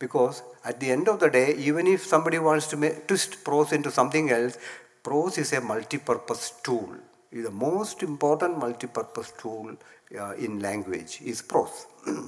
because 0.00 0.42
at 0.64 0.80
the 0.80 0.90
end 0.90 1.06
of 1.08 1.20
the 1.20 1.30
day, 1.30 1.54
even 1.54 1.86
if 1.86 2.04
somebody 2.04 2.40
wants 2.40 2.66
to 2.72 2.76
make, 2.76 3.06
twist 3.06 3.44
prose 3.44 3.70
into 3.70 3.92
something 3.92 4.30
else, 4.30 4.58
prose 5.04 5.38
is 5.38 5.52
a 5.52 5.60
multi-purpose 5.60 6.54
tool 6.64 6.96
the 7.32 7.50
most 7.50 8.02
important 8.02 8.58
multi-purpose 8.58 9.32
tool 9.38 9.76
uh, 10.18 10.32
in 10.32 10.58
language 10.60 11.20
is 11.24 11.42
prose. 11.42 11.86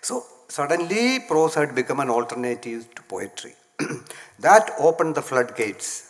so 0.00 0.24
suddenly 0.48 1.20
prose 1.20 1.54
had 1.54 1.74
become 1.74 2.00
an 2.00 2.08
alternative 2.08 2.86
to 2.94 3.02
poetry. 3.02 3.54
that 4.38 4.70
opened 4.78 5.14
the 5.14 5.22
floodgates. 5.22 6.08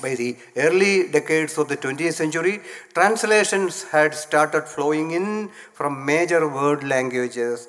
By 0.00 0.14
the 0.14 0.36
early 0.56 1.10
decades 1.10 1.58
of 1.58 1.68
the 1.68 1.76
20th 1.76 2.14
century, 2.14 2.60
translations 2.94 3.84
had 3.84 4.14
started 4.14 4.62
flowing 4.64 5.10
in 5.10 5.50
from 5.74 6.06
major 6.06 6.48
world 6.48 6.82
languages 6.82 7.68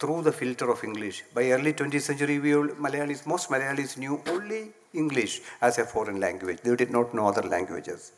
through 0.00 0.22
the 0.22 0.32
filter 0.32 0.70
of 0.70 0.82
English. 0.82 1.24
By 1.34 1.50
early 1.50 1.72
20th 1.74 2.02
century, 2.02 2.38
we 2.38 2.52
Malayalis, 2.84 3.26
most 3.26 3.50
Malayalis 3.50 3.96
knew 3.98 4.20
only 4.26 4.72
English 4.94 5.42
as 5.60 5.78
a 5.78 5.84
foreign 5.84 6.18
language. 6.18 6.58
They 6.62 6.74
did 6.74 6.90
not 6.90 7.14
know 7.14 7.28
other 7.28 7.42
languages. 7.42 8.12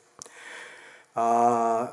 Uh, 1.14 1.88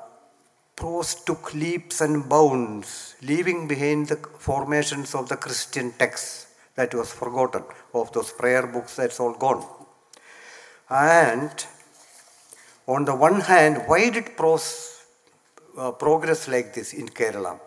prose 0.76 1.16
took 1.16 1.54
leaps 1.54 2.02
and 2.02 2.30
bounds, 2.30 3.16
leaving 3.22 3.68
behind 3.68 4.08
the 4.08 4.18
formations 4.38 5.16
of 5.16 5.28
the 5.28 5.36
Christian 5.36 5.92
texts, 5.94 6.48
that 6.76 6.94
was 6.94 7.12
forgotten. 7.12 7.64
Of 7.94 8.14
those 8.14 8.32
prayer 8.32 8.66
books, 8.66 8.96
that's 8.96 9.20
all 9.20 9.34
gone. 9.34 9.66
And 10.90 11.66
on 12.88 13.06
the 13.06 13.16
one 13.16 13.42
hand, 13.42 13.84
why 13.88 14.10
did 14.10 14.38
prose 14.38 15.04
uh, 15.78 15.92
progress 15.92 16.48
like 16.48 16.74
this 16.74 16.94
in 16.94 17.10
Kerala? 17.10 17.60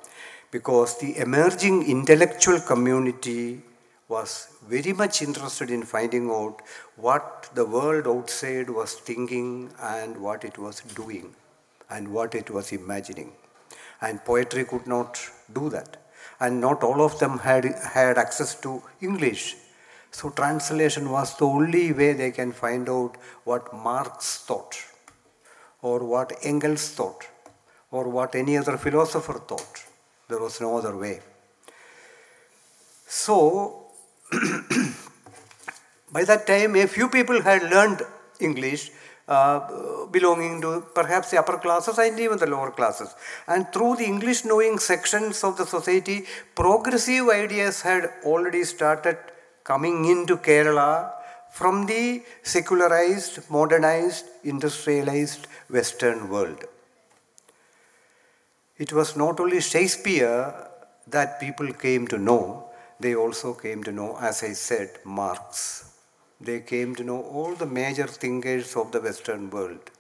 Because 0.53 0.99
the 0.99 1.17
emerging 1.17 1.91
intellectual 1.91 2.61
community 2.61 3.63
was 4.07 4.49
very 4.69 4.93
much 4.93 5.23
interested 5.23 5.71
in 5.71 5.83
finding 5.83 6.31
out 6.31 6.61
what 6.97 7.49
the 7.55 7.65
world 7.65 8.07
outside 8.07 8.69
was 8.69 8.93
thinking 8.93 9.71
and 9.81 10.17
what 10.27 10.45
it 10.45 10.59
was 10.59 10.83
doing 10.95 11.35
and 11.89 12.13
what 12.13 12.35
it 12.35 12.51
was 12.51 12.71
imagining. 12.73 13.33
And 14.03 14.25
poetry 14.25 14.65
could 14.65 14.87
not 14.87 15.19
do 15.55 15.71
that. 15.71 15.97
And 16.39 16.61
not 16.61 16.83
all 16.83 17.01
of 17.01 17.19
them 17.19 17.39
had, 17.39 17.65
had 17.65 18.19
access 18.19 18.55
to 18.61 18.83
English. 19.01 19.57
So 20.11 20.29
translation 20.29 21.11
was 21.11 21.35
the 21.39 21.47
only 21.47 21.93
way 21.93 22.13
they 22.13 22.31
can 22.31 22.53
find 22.53 22.91
out 22.91 23.17
what 23.45 23.73
Marx 23.73 24.39
thought, 24.39 24.77
or 25.81 26.05
what 26.05 26.35
Engels 26.43 26.91
thought, 26.91 27.27
or 27.91 28.09
what 28.09 28.35
any 28.35 28.59
other 28.59 28.77
philosopher 28.77 29.39
thought. 29.39 29.85
There 30.33 30.41
was 30.41 30.63
no 30.63 30.79
other 30.79 30.97
way. 30.97 31.21
So, 33.07 33.89
by 36.17 36.25
that 36.25 36.47
time, 36.47 36.75
a 36.77 36.87
few 36.87 37.09
people 37.11 37.43
had 37.43 37.65
learned 37.65 38.01
English, 38.41 38.93
uh, 39.29 40.07
belonging 40.07 40.63
to 40.63 40.71
perhaps 40.95 41.31
the 41.33 41.39
upper 41.39 41.59
classes 41.59 41.99
and 41.99 42.19
even 42.19 42.39
the 42.39 42.47
lower 42.47 42.71
classes. 42.71 43.15
And 43.47 43.71
through 43.75 43.97
the 43.97 44.07
English 44.07 44.47
knowing 44.47 44.79
sections 44.79 45.45
of 45.45 45.59
the 45.59 45.67
society, 45.67 46.25
progressive 46.55 47.29
ideas 47.29 47.83
had 47.83 48.11
already 48.25 48.65
started 48.65 49.19
coming 49.65 50.07
into 50.07 50.39
Kerala 50.39 51.13
from 51.51 51.85
the 51.85 52.23
secularized, 52.43 53.51
modernized, 53.51 54.25
industrialized 54.45 55.47
Western 55.69 56.31
world. 56.31 56.65
It 58.79 58.93
was 58.93 59.17
not 59.17 59.39
only 59.41 59.61
Shakespeare 59.61 60.69
that 61.07 61.41
people 61.41 61.73
came 61.73 62.07
to 62.09 62.19
know, 62.19 62.71
they 62.99 63.15
also 63.15 63.55
came 63.55 63.83
to 63.85 63.93
know, 63.93 64.17
as 64.19 64.43
I 64.43 64.53
said, 64.53 64.99
Marx. 65.05 65.93
They 66.41 66.61
came 66.61 66.95
to 66.97 67.05
know 67.05 67.23
all 67.23 67.55
the 67.55 67.67
major 67.67 68.07
thinkers 68.07 68.75
of 68.77 68.93
the 68.93 69.01
Western 69.01 69.51
world. 69.51 69.91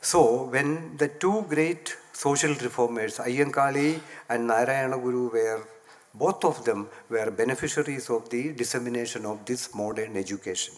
So, 0.00 0.44
when 0.44 0.96
the 0.96 1.08
two 1.08 1.44
great 1.48 1.96
social 2.12 2.54
reformers, 2.54 3.18
Ayyankali 3.18 4.00
and 4.28 4.46
Narayana 4.46 4.98
Guru, 4.98 5.30
were 5.30 5.66
both 6.14 6.44
of 6.44 6.64
them 6.64 6.88
were 7.10 7.30
beneficiaries 7.30 8.08
of 8.08 8.30
the 8.30 8.52
dissemination 8.52 9.26
of 9.26 9.44
this 9.44 9.74
modern 9.74 10.16
education. 10.16 10.74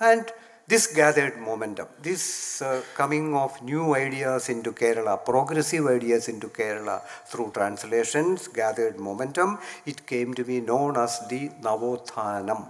And 0.00 0.32
this 0.68 0.86
gathered 0.86 1.38
momentum. 1.38 1.88
This 2.02 2.60
uh, 2.60 2.82
coming 2.94 3.34
of 3.34 3.62
new 3.62 3.94
ideas 3.94 4.50
into 4.50 4.72
Kerala, 4.72 5.24
progressive 5.24 5.86
ideas 5.86 6.28
into 6.28 6.48
Kerala 6.48 7.00
through 7.26 7.52
translations 7.54 8.48
gathered 8.48 8.98
momentum. 8.98 9.58
It 9.86 10.06
came 10.06 10.34
to 10.34 10.44
be 10.44 10.60
known 10.60 10.98
as 10.98 11.26
the 11.28 11.48
Navothanam, 11.62 12.68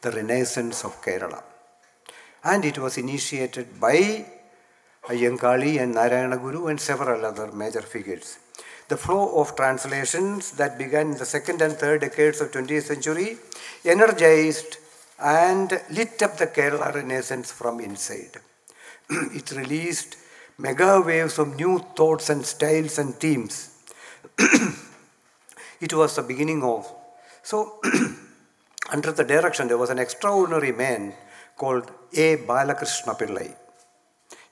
the 0.00 0.12
Renaissance 0.12 0.84
of 0.84 1.02
Kerala. 1.02 1.42
And 2.44 2.64
it 2.64 2.78
was 2.78 2.96
initiated 2.98 3.80
by 3.80 4.24
Ayyankali 5.08 5.80
and 5.82 5.94
Narayana 5.94 6.38
Guru 6.38 6.68
and 6.68 6.80
several 6.80 7.26
other 7.26 7.50
major 7.50 7.82
figures. 7.82 8.38
The 8.86 8.96
flow 8.96 9.40
of 9.40 9.56
translations 9.56 10.52
that 10.52 10.78
began 10.78 11.10
in 11.12 11.18
the 11.18 11.26
second 11.26 11.62
and 11.62 11.72
third 11.74 12.00
decades 12.00 12.40
of 12.40 12.52
20th 12.52 12.84
century 12.84 13.38
energized 13.84 14.78
and 15.18 15.70
lit 15.90 16.22
up 16.22 16.36
the 16.36 16.46
Kerala 16.46 16.94
Renaissance 16.94 17.50
from 17.50 17.80
inside. 17.80 18.36
it 19.10 19.50
released 19.52 20.16
mega 20.58 21.00
waves 21.00 21.38
of 21.38 21.56
new 21.56 21.78
thoughts 21.96 22.30
and 22.30 22.44
styles 22.44 22.98
and 22.98 23.14
themes. 23.14 23.84
it 25.80 25.92
was 25.92 26.16
the 26.16 26.22
beginning 26.22 26.62
of. 26.62 26.92
So, 27.42 27.80
under 28.90 29.12
the 29.12 29.24
direction, 29.24 29.68
there 29.68 29.78
was 29.78 29.90
an 29.90 29.98
extraordinary 29.98 30.72
man 30.72 31.14
called 31.56 31.90
A. 32.14 32.36
Balakrishna 32.36 33.18
Pillai. 33.18 33.54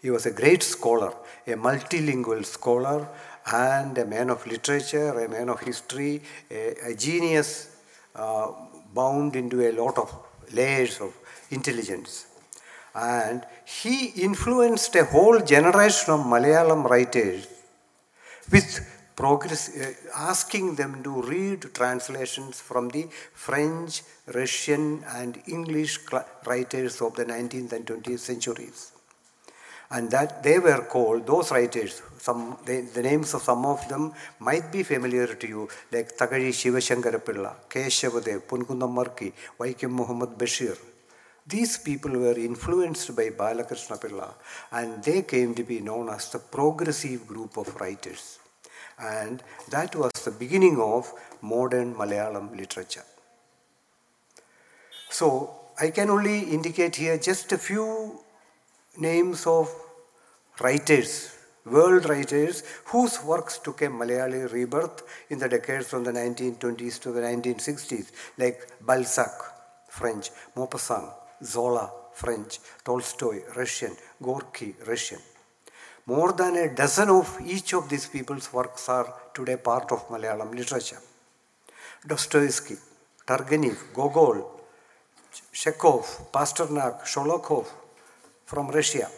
He 0.03 0.11
was 0.11 0.27
a 0.27 0.31
great 0.31 0.63
scholar, 0.63 1.13
a 1.47 1.53
multilingual 1.53 2.45
scholar, 2.45 3.09
and 3.53 3.97
a 3.99 4.05
man 4.05 4.31
of 4.31 4.47
literature, 4.47 5.19
a 5.21 5.29
man 5.29 5.49
of 5.49 5.61
history, 5.61 6.23
a, 6.51 6.91
a 6.91 6.95
genius 6.95 7.77
uh, 8.15 8.53
bound 8.93 9.37
into 9.37 9.69
a 9.69 9.73
lot 9.73 9.99
of 9.99 10.26
layers 10.53 11.01
of 11.01 11.15
intelligence. 11.51 12.27
And 12.95 13.45
he 13.65 14.07
influenced 14.23 14.95
a 14.97 15.05
whole 15.05 15.41
generation 15.41 16.15
of 16.15 16.21
Malayalam 16.21 16.89
writers 16.89 17.47
with 18.51 18.81
progress, 19.15 19.77
uh, 19.77 19.93
asking 20.15 20.77
them 20.77 21.03
to 21.03 21.23
read 21.23 21.75
translations 21.75 22.61
from 22.61 22.89
the 22.89 23.07
French, 23.35 24.03
Russian, 24.35 25.05
and 25.15 25.43
English 25.47 25.99
writers 26.47 27.01
of 27.01 27.17
the 27.17 27.25
19th 27.25 27.73
and 27.73 27.87
20th 27.87 28.21
centuries 28.21 28.93
and 29.91 30.11
that 30.11 30.43
they 30.43 30.59
were 30.59 30.83
called 30.83 31.27
those 31.27 31.51
writers 31.51 32.03
some 32.27 32.59
they, 32.65 32.81
the 32.97 33.03
names 33.03 33.35
of 33.35 33.43
some 33.43 33.65
of 33.73 33.89
them 33.89 34.05
might 34.49 34.67
be 34.77 34.83
familiar 34.83 35.29
to 35.43 35.47
you 35.53 35.69
like 35.93 36.09
Thakazhi 36.19 36.53
Shivashankara 36.61 37.21
Pillai, 37.27 37.55
Keshavadev, 37.69 38.41
Ponkunnam 38.51 38.95
Varkey, 38.99 39.33
Vaikom 39.61 39.91
Muhammad 39.91 40.31
Bashir. 40.31 40.77
These 41.47 41.79
people 41.79 42.11
were 42.25 42.39
influenced 42.51 43.15
by 43.15 43.29
Balakrishna 43.31 44.01
Pillai 44.01 44.33
and 44.73 45.05
they 45.05 45.23
came 45.23 45.55
to 45.55 45.63
be 45.63 45.79
known 45.81 46.09
as 46.09 46.31
the 46.33 46.41
progressive 46.41 47.27
group 47.27 47.57
of 47.57 47.75
writers. 47.81 48.39
And 48.99 49.43
that 49.71 49.95
was 49.95 50.11
the 50.25 50.31
beginning 50.31 50.81
of 50.81 51.13
modern 51.43 51.95
Malayalam 51.95 52.57
literature. 52.57 53.05
So 55.11 55.27
I 55.81 55.91
can 55.91 56.11
only 56.11 56.41
indicate 56.41 56.97
here 56.97 57.19
just 57.19 57.53
a 57.53 57.59
few 57.59 58.21
names 58.99 59.47
of 59.47 59.69
writers, 60.61 61.37
world 61.65 62.09
writers, 62.09 62.63
whose 62.87 63.23
works 63.23 63.59
took 63.59 63.83
a 63.83 63.87
Malayali 63.87 64.53
rebirth 64.53 65.03
in 65.31 65.39
the 65.39 65.49
decades 65.49 65.89
from 65.89 66.05
the 66.05 66.13
1920s 66.13 67.01
to 67.01 67.13
the 67.13 67.21
1960s, 67.21 68.13
like 68.39 68.69
Balzac, 68.81 69.33
French, 69.89 70.31
Maupassant, 70.57 71.13
Zola, 71.45 71.91
French, 72.13 72.59
Tolstoy, 72.85 73.41
Russian, 73.57 73.95
Gorky, 74.23 74.75
Russian. 74.87 75.19
More 76.07 76.33
than 76.33 76.57
a 76.57 76.75
dozen 76.75 77.09
of 77.11 77.39
each 77.45 77.75
of 77.75 77.89
these 77.89 78.07
people's 78.07 78.53
works 78.53 78.89
are 78.89 79.13
today 79.35 79.57
part 79.57 79.91
of 79.91 80.09
Malayalam 80.09 80.55
literature. 80.55 81.01
Dostoevsky, 82.07 82.77
Turgenev, 83.27 83.93
Gogol, 83.93 84.61
Chekhov, 85.53 86.31
Pasternak, 86.33 87.05
Sholokhov, 87.05 87.67
from 88.47 88.69
Russia. 88.69 89.09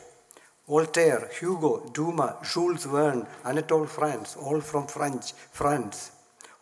Voltaire, 0.67 1.31
Hugo, 1.41 1.89
Dumas, 1.95 2.53
Jules 2.53 2.85
Verne, 2.85 3.27
Anatole 3.45 3.87
France, 3.87 4.37
all 4.37 4.61
from 4.61 4.87
French, 4.87 5.33
France. 5.33 6.11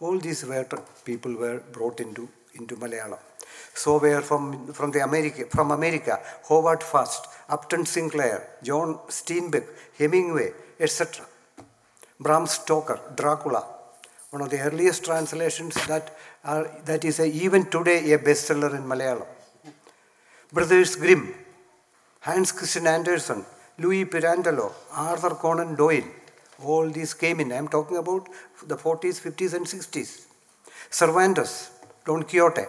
All 0.00 0.18
these 0.18 0.44
were 0.44 0.66
people 1.04 1.34
were 1.34 1.60
brought 1.72 1.98
into, 2.00 2.28
into 2.54 2.76
Malayalam. 2.76 3.18
So 3.74 3.98
were 3.98 4.20
from, 4.20 4.72
from, 4.72 4.92
the 4.92 5.02
America, 5.02 5.46
from 5.46 5.70
America, 5.70 6.20
Howard 6.48 6.82
Fast, 6.82 7.26
Upton 7.48 7.84
Sinclair, 7.84 8.48
John 8.62 8.98
Steinbeck, 9.08 9.66
Hemingway, 9.98 10.52
etc. 10.78 11.26
Bram 12.20 12.46
Stoker, 12.46 13.00
Dracula, 13.16 13.64
one 14.30 14.42
of 14.42 14.50
the 14.50 14.60
earliest 14.60 15.04
translations 15.04 15.74
that, 15.86 16.16
are, 16.44 16.70
that 16.84 17.04
is 17.04 17.18
a, 17.18 17.26
even 17.26 17.66
today 17.66 18.12
a 18.12 18.18
bestseller 18.18 18.74
in 18.74 18.84
Malayalam. 18.84 19.26
Brothers 20.52 20.96
Grimm, 20.96 21.34
Hans 22.26 22.50
Christian 22.50 22.88
Andersen, 22.88 23.46
Louis 23.78 24.04
Pirandello, 24.04 24.72
Arthur 24.92 25.36
Conan 25.36 25.76
Doyle, 25.76 26.08
all 26.60 26.90
these 26.90 27.14
came 27.14 27.38
in. 27.38 27.52
I'm 27.52 27.68
talking 27.68 27.98
about 27.98 28.28
the 28.66 28.76
40s, 28.76 29.20
50s, 29.20 29.54
and 29.54 29.64
60s. 29.64 30.26
Cervantes, 30.90 31.70
Don 32.04 32.24
Quixote, 32.24 32.64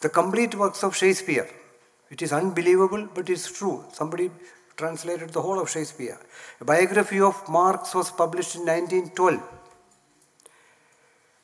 the 0.00 0.08
complete 0.08 0.54
works 0.54 0.82
of 0.82 0.96
Shakespeare. 0.96 1.46
It 2.10 2.22
is 2.22 2.32
unbelievable, 2.32 3.06
but 3.14 3.28
it's 3.28 3.52
true. 3.52 3.84
Somebody 3.92 4.30
translated 4.78 5.28
the 5.30 5.42
whole 5.42 5.60
of 5.60 5.68
Shakespeare. 5.68 6.18
A 6.58 6.64
biography 6.64 7.20
of 7.20 7.36
Marx 7.50 7.94
was 7.94 8.10
published 8.10 8.54
in 8.54 8.62
1912. 8.62 9.42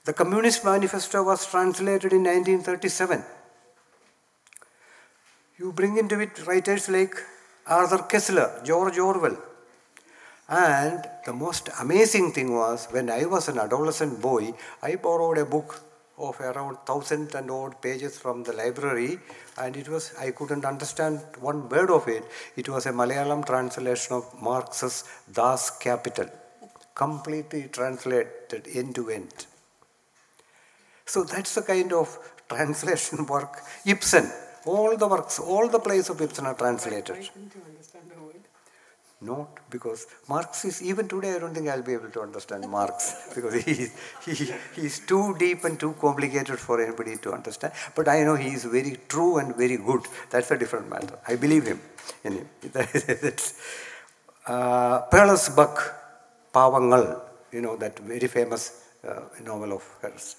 The 0.07 0.15
Communist 0.15 0.65
Manifesto 0.65 1.23
was 1.23 1.47
translated 1.47 2.15
in 2.15 2.25
1937. 2.25 3.23
You 5.61 5.73
bring 5.73 5.97
into 5.99 6.21
it 6.21 6.47
writers 6.47 6.89
like 6.89 7.17
Arthur 7.67 7.99
Koestler, 8.11 8.65
George 8.65 8.97
Orwell. 8.97 9.37
And 10.49 11.05
the 11.27 11.33
most 11.33 11.69
amazing 11.81 12.33
thing 12.33 12.55
was 12.55 12.87
when 12.93 13.11
I 13.11 13.25
was 13.25 13.49
an 13.49 13.59
adolescent 13.59 14.23
boy, 14.23 14.55
I 14.81 14.95
borrowed 14.95 15.37
a 15.39 15.45
book 15.45 15.83
of 16.17 16.41
around 16.41 16.77
thousand 16.87 17.35
and 17.35 17.51
odd 17.51 17.83
pages 17.83 18.17
from 18.17 18.45
the 18.45 18.53
library, 18.53 19.19
and 19.57 19.77
it 19.77 19.89
was 19.89 20.15
I 20.17 20.31
couldn't 20.31 20.65
understand 20.65 21.21
one 21.41 21.69
word 21.69 21.91
of 21.91 22.07
it. 22.07 22.25
It 22.55 22.69
was 22.69 22.87
a 22.87 22.93
Malayalam 22.93 23.45
translation 23.45 24.15
of 24.15 24.41
Marx's 24.41 25.03
Das 25.33 25.71
Kapital, 25.79 26.31
completely 26.95 27.69
translated 27.73 28.69
end 28.73 28.95
to 28.95 29.11
end. 29.11 29.47
So 31.05 31.25
that's 31.25 31.57
the 31.57 31.63
kind 31.63 31.93
of 31.93 32.17
translation 32.49 33.27
work. 33.27 33.59
Ibsen, 33.85 34.31
all 34.67 34.97
the 34.97 35.09
works, 35.09 35.39
all 35.39 35.69
the 35.69 35.79
plays 35.79 36.11
of 36.11 36.21
Ibsen 36.21 36.47
are 36.47 36.55
translated. 36.55 37.17
Why 37.17 37.29
couldn't 37.33 37.65
understand 37.67 38.05
the 38.11 38.23
word? 38.23 38.35
Not 39.21 39.59
because 39.71 40.07
Marx 40.29 40.65
is, 40.65 40.81
even 40.83 41.09
today, 41.09 41.35
I 41.35 41.39
don't 41.41 41.55
think 41.55 41.69
I'll 41.69 41.83
be 41.83 41.95
able 41.95 42.11
to 42.11 42.21
understand 42.23 42.69
Marx 42.69 43.31
because 43.35 43.55
he, 43.65 43.89
he, 44.25 44.53
he's 44.77 45.01
too 45.01 45.35
deep 45.39 45.65
and 45.65 45.79
too 45.79 45.95
complicated 46.01 46.59
for 46.59 46.81
anybody 46.81 47.17
to 47.17 47.33
understand. 47.33 47.73
But 47.97 48.09
I 48.09 48.23
know 48.23 48.37
he 48.37 48.51
is 48.51 48.65
very 48.65 48.97
true 49.09 49.39
and 49.39 49.57
very 49.57 49.77
good. 49.77 50.03
That's 50.31 50.51
a 50.51 50.57
different 50.57 50.89
matter. 50.89 51.19
I 51.27 51.37
believe 51.37 51.67
him 51.67 51.81
in 52.25 52.33
him. 52.33 52.49
Uh, 54.49 55.03
Pearl 55.11 55.33
S. 55.33 55.51
Buck, 55.51 55.95
Pavangal, 56.55 57.21
you 57.53 57.61
know, 57.61 57.77
that 57.77 57.99
very 57.99 58.29
famous 58.29 58.87
uh, 59.07 59.21
novel 59.45 59.75
of 59.75 59.83
hers. 60.01 60.37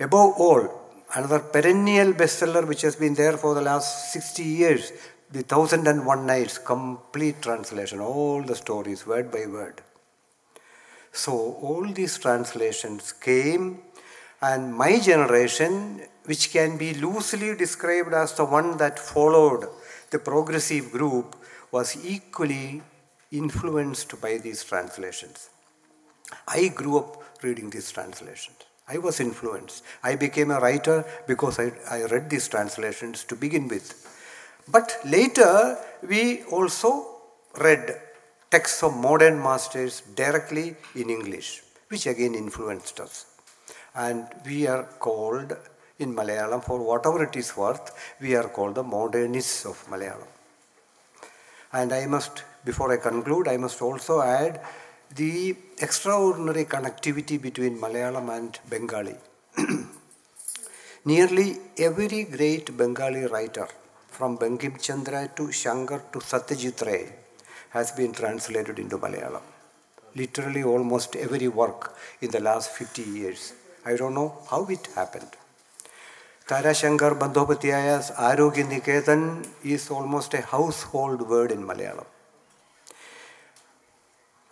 Above 0.00 0.32
all, 0.38 0.85
another 1.14 1.38
perennial 1.40 2.12
bestseller 2.12 2.66
which 2.66 2.82
has 2.82 2.96
been 2.96 3.14
there 3.14 3.36
for 3.36 3.54
the 3.54 3.60
last 3.60 4.12
60 4.12 4.42
years, 4.42 4.92
The 5.30 5.42
Thousand 5.42 5.86
and 5.86 6.04
One 6.06 6.26
Nights, 6.26 6.58
complete 6.58 7.42
translation, 7.42 8.00
all 8.00 8.42
the 8.42 8.54
stories, 8.54 9.06
word 9.06 9.30
by 9.30 9.46
word. 9.46 9.82
So, 11.12 11.32
all 11.32 11.86
these 11.86 12.18
translations 12.18 13.12
came, 13.12 13.78
and 14.42 14.74
my 14.74 14.98
generation, 14.98 16.02
which 16.24 16.52
can 16.52 16.76
be 16.76 16.92
loosely 16.94 17.54
described 17.54 18.12
as 18.12 18.34
the 18.34 18.44
one 18.44 18.76
that 18.76 18.98
followed 18.98 19.68
the 20.10 20.18
progressive 20.18 20.92
group, 20.92 21.34
was 21.72 21.96
equally 22.04 22.82
influenced 23.32 24.20
by 24.20 24.36
these 24.36 24.62
translations. 24.62 25.48
I 26.46 26.68
grew 26.68 26.98
up 26.98 27.42
reading 27.42 27.70
these 27.70 27.90
translations. 27.90 28.65
I 28.88 28.98
was 28.98 29.20
influenced. 29.20 29.82
I 30.02 30.14
became 30.16 30.50
a 30.50 30.60
writer 30.60 31.04
because 31.26 31.58
I, 31.58 31.72
I 31.90 32.04
read 32.04 32.30
these 32.30 32.48
translations 32.48 33.24
to 33.24 33.36
begin 33.36 33.68
with. 33.68 34.06
But 34.68 34.98
later, 35.04 35.76
we 36.08 36.44
also 36.44 37.06
read 37.58 38.00
texts 38.50 38.82
of 38.82 38.96
modern 38.96 39.42
masters 39.42 40.02
directly 40.14 40.76
in 40.94 41.10
English, 41.10 41.62
which 41.88 42.06
again 42.06 42.34
influenced 42.34 43.00
us. 43.00 43.26
And 43.94 44.26
we 44.44 44.66
are 44.66 44.84
called 44.84 45.56
in 45.98 46.14
Malayalam, 46.14 46.62
for 46.62 46.78
whatever 46.78 47.24
it 47.24 47.34
is 47.36 47.56
worth, 47.56 48.16
we 48.20 48.36
are 48.36 48.48
called 48.48 48.74
the 48.74 48.82
modernists 48.82 49.64
of 49.64 49.82
Malayalam. 49.88 50.28
And 51.72 51.92
I 51.92 52.06
must, 52.06 52.44
before 52.64 52.92
I 52.92 52.98
conclude, 52.98 53.48
I 53.48 53.56
must 53.56 53.80
also 53.80 54.20
add 54.20 54.60
the 55.14 55.56
extraordinary 55.80 56.64
connectivity 56.64 57.40
between 57.40 57.78
Malayalam 57.78 58.36
and 58.36 58.58
Bengali. 58.68 59.14
Nearly 61.04 61.58
every 61.78 62.24
great 62.24 62.76
Bengali 62.76 63.26
writer, 63.26 63.68
from 64.08 64.36
Bankim 64.38 64.80
Chandra 64.80 65.28
to 65.36 65.52
Shankar 65.52 66.02
to 66.12 66.18
Satyajit 66.18 66.84
Ray, 66.84 67.12
has 67.70 67.92
been 67.92 68.12
translated 68.12 68.78
into 68.78 68.98
Malayalam. 68.98 69.42
Literally 70.14 70.64
almost 70.64 71.14
every 71.14 71.48
work 71.48 71.96
in 72.20 72.30
the 72.30 72.40
last 72.40 72.70
50 72.70 73.02
years. 73.02 73.52
I 73.84 73.96
don't 73.96 74.14
know 74.14 74.36
how 74.50 74.66
it 74.66 74.88
happened. 74.94 75.30
Tarashankar 76.48 77.18
Bandhopadhyay's 77.18 78.10
Arogya 78.12 78.64
Niketan 78.64 79.46
is 79.64 79.90
almost 79.90 80.34
a 80.34 80.40
household 80.40 81.28
word 81.28 81.52
in 81.52 81.62
Malayalam. 81.62 82.06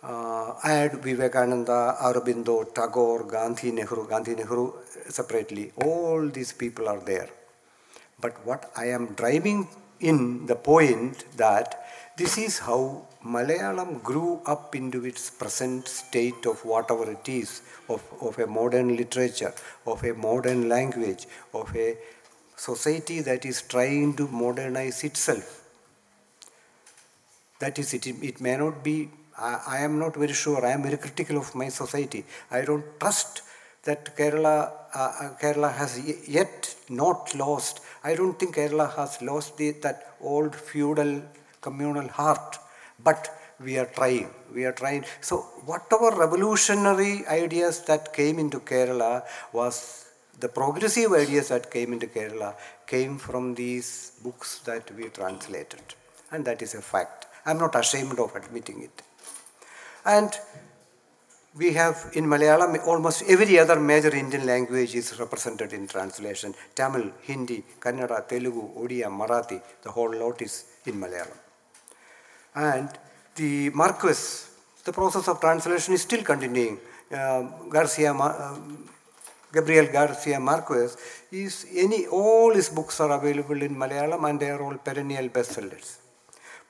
Uh, 0.07 0.53
add 0.63 1.01
Vivekananda, 1.03 1.97
Aurobindo, 1.99 2.71
Tagore, 2.75 3.23
Gandhi, 3.23 3.71
Nehru, 3.71 4.07
Gandhi, 4.07 4.35
Nehru 4.35 4.71
separately. 5.09 5.71
All 5.83 6.27
these 6.29 6.53
people 6.53 6.87
are 6.87 6.99
there. 6.99 7.27
But 8.21 8.45
what 8.45 8.71
I 8.77 8.89
am 8.89 9.13
driving 9.15 9.67
in 9.99 10.45
the 10.45 10.55
point 10.55 11.25
that 11.37 11.87
this 12.17 12.37
is 12.37 12.59
how 12.59 13.07
Malayalam 13.25 14.03
grew 14.03 14.41
up 14.45 14.75
into 14.75 15.03
its 15.05 15.31
present 15.31 15.87
state 15.87 16.45
of 16.45 16.63
whatever 16.63 17.09
it 17.09 17.27
is, 17.27 17.63
of, 17.89 18.03
of 18.21 18.37
a 18.37 18.45
modern 18.45 18.95
literature, 18.95 19.55
of 19.87 20.03
a 20.03 20.13
modern 20.13 20.69
language, 20.69 21.25
of 21.51 21.75
a 21.75 21.97
society 22.55 23.21
that 23.21 23.43
is 23.43 23.63
trying 23.63 24.15
to 24.17 24.27
modernize 24.27 25.03
itself. 25.03 25.63
That 27.57 27.79
is 27.79 27.95
it. 27.95 28.05
It 28.05 28.39
may 28.39 28.55
not 28.55 28.83
be 28.83 29.09
I, 29.37 29.59
I 29.67 29.77
am 29.79 29.99
not 29.99 30.15
very 30.15 30.33
sure. 30.33 30.65
I 30.65 30.71
am 30.71 30.83
very 30.83 30.97
critical 30.97 31.37
of 31.37 31.53
my 31.55 31.69
society. 31.69 32.25
I 32.51 32.61
don't 32.61 32.85
trust 32.99 33.41
that 33.83 34.15
Kerala, 34.17 34.71
uh, 34.93 35.11
uh 35.21 35.37
Kerala 35.41 35.73
has 35.73 35.99
yet 36.27 36.75
not 36.89 37.35
lost. 37.35 37.81
I 38.03 38.15
don't 38.15 38.39
think 38.39 38.55
Kerala 38.55 38.95
has 38.95 39.21
lost 39.21 39.57
the, 39.57 39.71
that 39.81 40.15
old 40.21 40.55
feudal 40.55 41.21
communal 41.61 42.07
heart. 42.07 42.57
But 43.03 43.29
we 43.59 43.77
are 43.77 43.85
trying. 43.85 44.29
We 44.53 44.65
are 44.65 44.71
trying. 44.71 45.05
So 45.21 45.37
whatever 45.65 46.15
revolutionary 46.15 47.25
ideas 47.27 47.81
that 47.85 48.13
came 48.13 48.39
into 48.39 48.59
Kerala 48.59 49.23
was 49.53 50.05
the 50.39 50.49
progressive 50.49 51.13
ideas 51.13 51.49
that 51.49 51.71
came 51.71 51.93
into 51.93 52.07
Kerala 52.07 52.55
came 52.87 53.17
from 53.17 53.55
these 53.55 54.11
books 54.23 54.59
that 54.59 54.93
we 54.95 55.09
translated. 55.09 55.81
And 56.31 56.43
that 56.45 56.61
is 56.61 56.75
a 56.75 56.81
fact. 56.81 57.27
I'm 57.45 57.57
not 57.57 57.75
ashamed 57.75 58.19
of 58.19 58.35
admitting 58.35 58.83
it. 58.83 59.01
And 60.05 60.31
we 61.57 61.73
have 61.73 62.11
in 62.13 62.25
Malayalam 62.25 62.85
almost 62.85 63.23
every 63.27 63.57
other 63.57 63.79
major 63.79 64.13
Indian 64.13 64.45
language 64.45 64.93
is 64.93 65.17
represented 65.19 65.71
in 65.73 65.87
translation. 65.87 66.53
Tamil, 66.75 67.11
Hindi, 67.21 67.63
Kannada, 67.79 68.27
Telugu, 68.27 68.69
Odia, 68.77 69.07
Marathi, 69.07 69.61
the 69.81 69.89
whole 69.89 70.13
lot 70.13 70.41
is 70.41 70.65
in 70.85 70.95
Malayalam. 70.95 71.37
And 72.55 72.89
the 73.35 73.69
Marquez, 73.71 74.49
the 74.83 74.91
process 74.91 75.27
of 75.27 75.39
translation 75.39 75.93
is 75.93 76.01
still 76.01 76.23
continuing. 76.23 76.77
Uh, 77.11 77.43
Garcia, 77.69 78.13
uh, 78.13 78.57
Gabriel 79.53 79.87
Garcia 79.87 80.39
Marquez 80.39 80.97
is 81.31 81.65
any 81.73 82.07
all 82.07 82.53
his 82.53 82.69
books 82.69 82.99
are 82.99 83.11
available 83.11 83.61
in 83.61 83.73
Malayalam 83.75 84.29
and 84.29 84.39
they 84.39 84.49
are 84.49 84.61
all 84.61 84.75
perennial 84.75 85.29
bestsellers. 85.29 85.97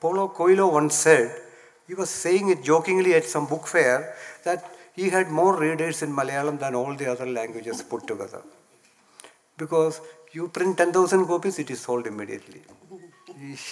Paulo 0.00 0.28
Coelho 0.28 0.68
once 0.68 0.94
said 0.94 1.45
he 1.86 1.94
was 1.94 2.10
saying 2.10 2.48
it 2.48 2.62
jokingly 2.62 3.14
at 3.14 3.24
some 3.24 3.46
book 3.46 3.66
fair 3.66 4.14
that 4.44 4.64
he 4.94 5.10
had 5.10 5.28
more 5.30 5.58
readers 5.58 6.02
in 6.02 6.10
Malayalam 6.12 6.58
than 6.58 6.74
all 6.74 6.94
the 6.94 7.10
other 7.10 7.26
languages 7.26 7.82
put 7.82 8.06
together. 8.06 8.42
Because 9.58 10.00
you 10.32 10.48
print 10.48 10.78
10,000 10.78 11.26
copies, 11.26 11.58
it 11.58 11.70
is 11.70 11.80
sold 11.80 12.06
immediately. 12.06 12.62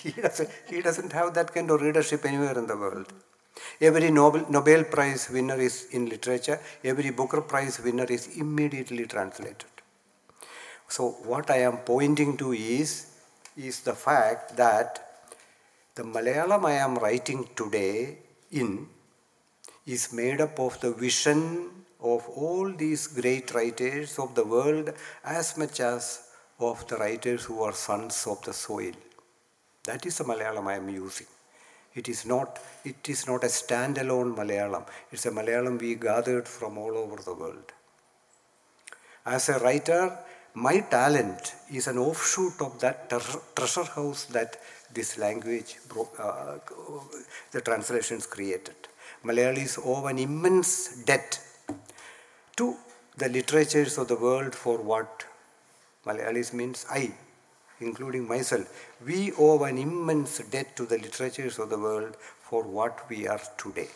He 0.02 0.10
doesn't, 0.10 0.50
he 0.68 0.82
doesn't 0.82 1.12
have 1.12 1.32
that 1.34 1.52
kind 1.54 1.70
of 1.70 1.80
readership 1.80 2.24
anywhere 2.26 2.58
in 2.58 2.66
the 2.66 2.76
world. 2.76 3.10
Every 3.80 4.10
Nobel, 4.10 4.44
Nobel 4.50 4.84
Prize 4.84 5.30
winner 5.30 5.56
is 5.56 5.88
in 5.92 6.06
literature, 6.06 6.60
every 6.82 7.10
Booker 7.10 7.40
Prize 7.40 7.80
winner 7.80 8.04
is 8.04 8.36
immediately 8.36 9.06
translated. 9.06 9.64
So, 10.88 11.10
what 11.24 11.50
I 11.50 11.58
am 11.62 11.78
pointing 11.78 12.36
to 12.36 12.52
is, 12.52 13.06
is 13.56 13.80
the 13.80 13.94
fact 13.94 14.56
that 14.56 15.13
the 15.96 16.02
Malayalam 16.02 16.64
I 16.64 16.72
am 16.72 16.96
writing 16.96 17.48
today 17.54 18.18
in 18.50 18.88
is 19.86 20.12
made 20.12 20.40
up 20.40 20.58
of 20.58 20.80
the 20.80 20.92
vision 20.92 21.70
of 22.00 22.28
all 22.28 22.72
these 22.72 23.06
great 23.06 23.54
writers 23.54 24.18
of 24.18 24.34
the 24.34 24.44
world 24.44 24.92
as 25.24 25.56
much 25.56 25.78
as 25.78 26.22
of 26.58 26.84
the 26.88 26.96
writers 26.96 27.44
who 27.44 27.62
are 27.62 27.72
sons 27.72 28.26
of 28.26 28.42
the 28.42 28.52
soil. 28.52 28.92
That 29.84 30.04
is 30.04 30.18
the 30.18 30.24
Malayalam 30.24 30.66
I 30.66 30.74
am 30.74 30.88
using. 30.88 31.28
It 31.94 32.08
is 32.08 32.26
not, 32.26 32.58
it 32.84 33.08
is 33.08 33.28
not 33.28 33.44
a 33.44 33.46
standalone 33.46 34.34
Malayalam. 34.34 34.84
It's 35.12 35.26
a 35.26 35.30
Malayalam 35.30 35.80
we 35.80 35.94
gathered 35.94 36.48
from 36.48 36.76
all 36.76 36.96
over 36.98 37.22
the 37.22 37.34
world. 37.34 37.70
As 39.24 39.48
a 39.48 39.60
writer, 39.60 40.18
my 40.54 40.80
talent 40.80 41.54
is 41.72 41.86
an 41.86 41.98
offshoot 41.98 42.60
of 42.60 42.80
that 42.80 43.10
treasure 43.54 43.84
house 43.84 44.24
that 44.26 44.60
this 44.94 45.18
language, 45.18 45.76
uh, 46.18 46.58
the 47.52 47.60
translations 47.60 48.26
created. 48.26 48.76
Malayalis 49.24 49.78
owe 49.84 50.06
an 50.06 50.18
immense 50.18 51.02
debt 51.04 51.40
to 52.56 52.76
the 53.16 53.28
literatures 53.28 53.98
of 53.98 54.08
the 54.08 54.16
world 54.16 54.54
for 54.54 54.78
what 54.78 55.24
Malayalis 56.06 56.52
means 56.52 56.86
I, 56.90 57.12
including 57.80 58.28
myself. 58.28 58.92
We 59.04 59.32
owe 59.38 59.62
an 59.64 59.78
immense 59.78 60.38
debt 60.38 60.76
to 60.76 60.84
the 60.86 60.98
literatures 60.98 61.58
of 61.58 61.70
the 61.70 61.78
world 61.78 62.16
for 62.42 62.62
what 62.62 63.08
we 63.08 63.26
are 63.26 63.40
today. 63.56 63.88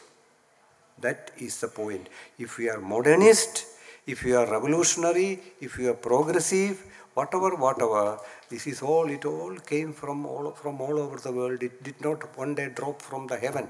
That 1.01 1.31
is 1.39 1.61
the 1.61 1.69
point. 1.69 2.09
If 2.39 2.59
we 2.59 2.69
are 2.69 2.81
modernist, 2.81 3.67
if 4.13 4.25
you 4.25 4.35
are 4.41 4.49
revolutionary, 4.57 5.31
if 5.61 5.79
you 5.79 5.91
are 5.91 6.01
progressive, 6.09 6.77
whatever, 7.15 7.51
whatever, 7.65 8.19
this 8.49 8.67
is 8.67 8.81
all, 8.81 9.07
it 9.17 9.25
all 9.25 9.55
came 9.73 9.93
from 9.93 10.25
all, 10.25 10.51
from 10.53 10.81
all 10.81 10.99
over 10.99 11.19
the 11.27 11.33
world. 11.39 11.63
It 11.63 11.83
did 11.83 12.01
not 12.01 12.37
one 12.37 12.55
day 12.55 12.69
drop 12.75 13.03
from 13.03 13.27
the 13.27 13.37
heaven. 13.37 13.69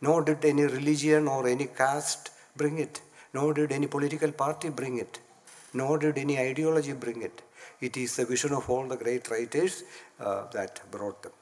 Nor 0.00 0.22
did 0.22 0.44
any 0.44 0.62
religion 0.62 1.28
or 1.28 1.46
any 1.46 1.66
caste 1.66 2.30
bring 2.56 2.78
it. 2.78 3.02
Nor 3.34 3.52
did 3.52 3.70
any 3.70 3.86
political 3.86 4.32
party 4.32 4.70
bring 4.70 4.96
it. 4.98 5.20
Nor 5.74 5.98
did 5.98 6.16
any 6.16 6.38
ideology 6.38 6.94
bring 6.94 7.20
it. 7.22 7.42
It 7.80 7.96
is 7.98 8.16
the 8.16 8.24
vision 8.24 8.52
of 8.52 8.68
all 8.70 8.86
the 8.88 8.96
great 8.96 9.30
writers 9.30 9.84
uh, 10.18 10.46
that 10.52 10.80
brought 10.90 11.22
them. 11.22 11.32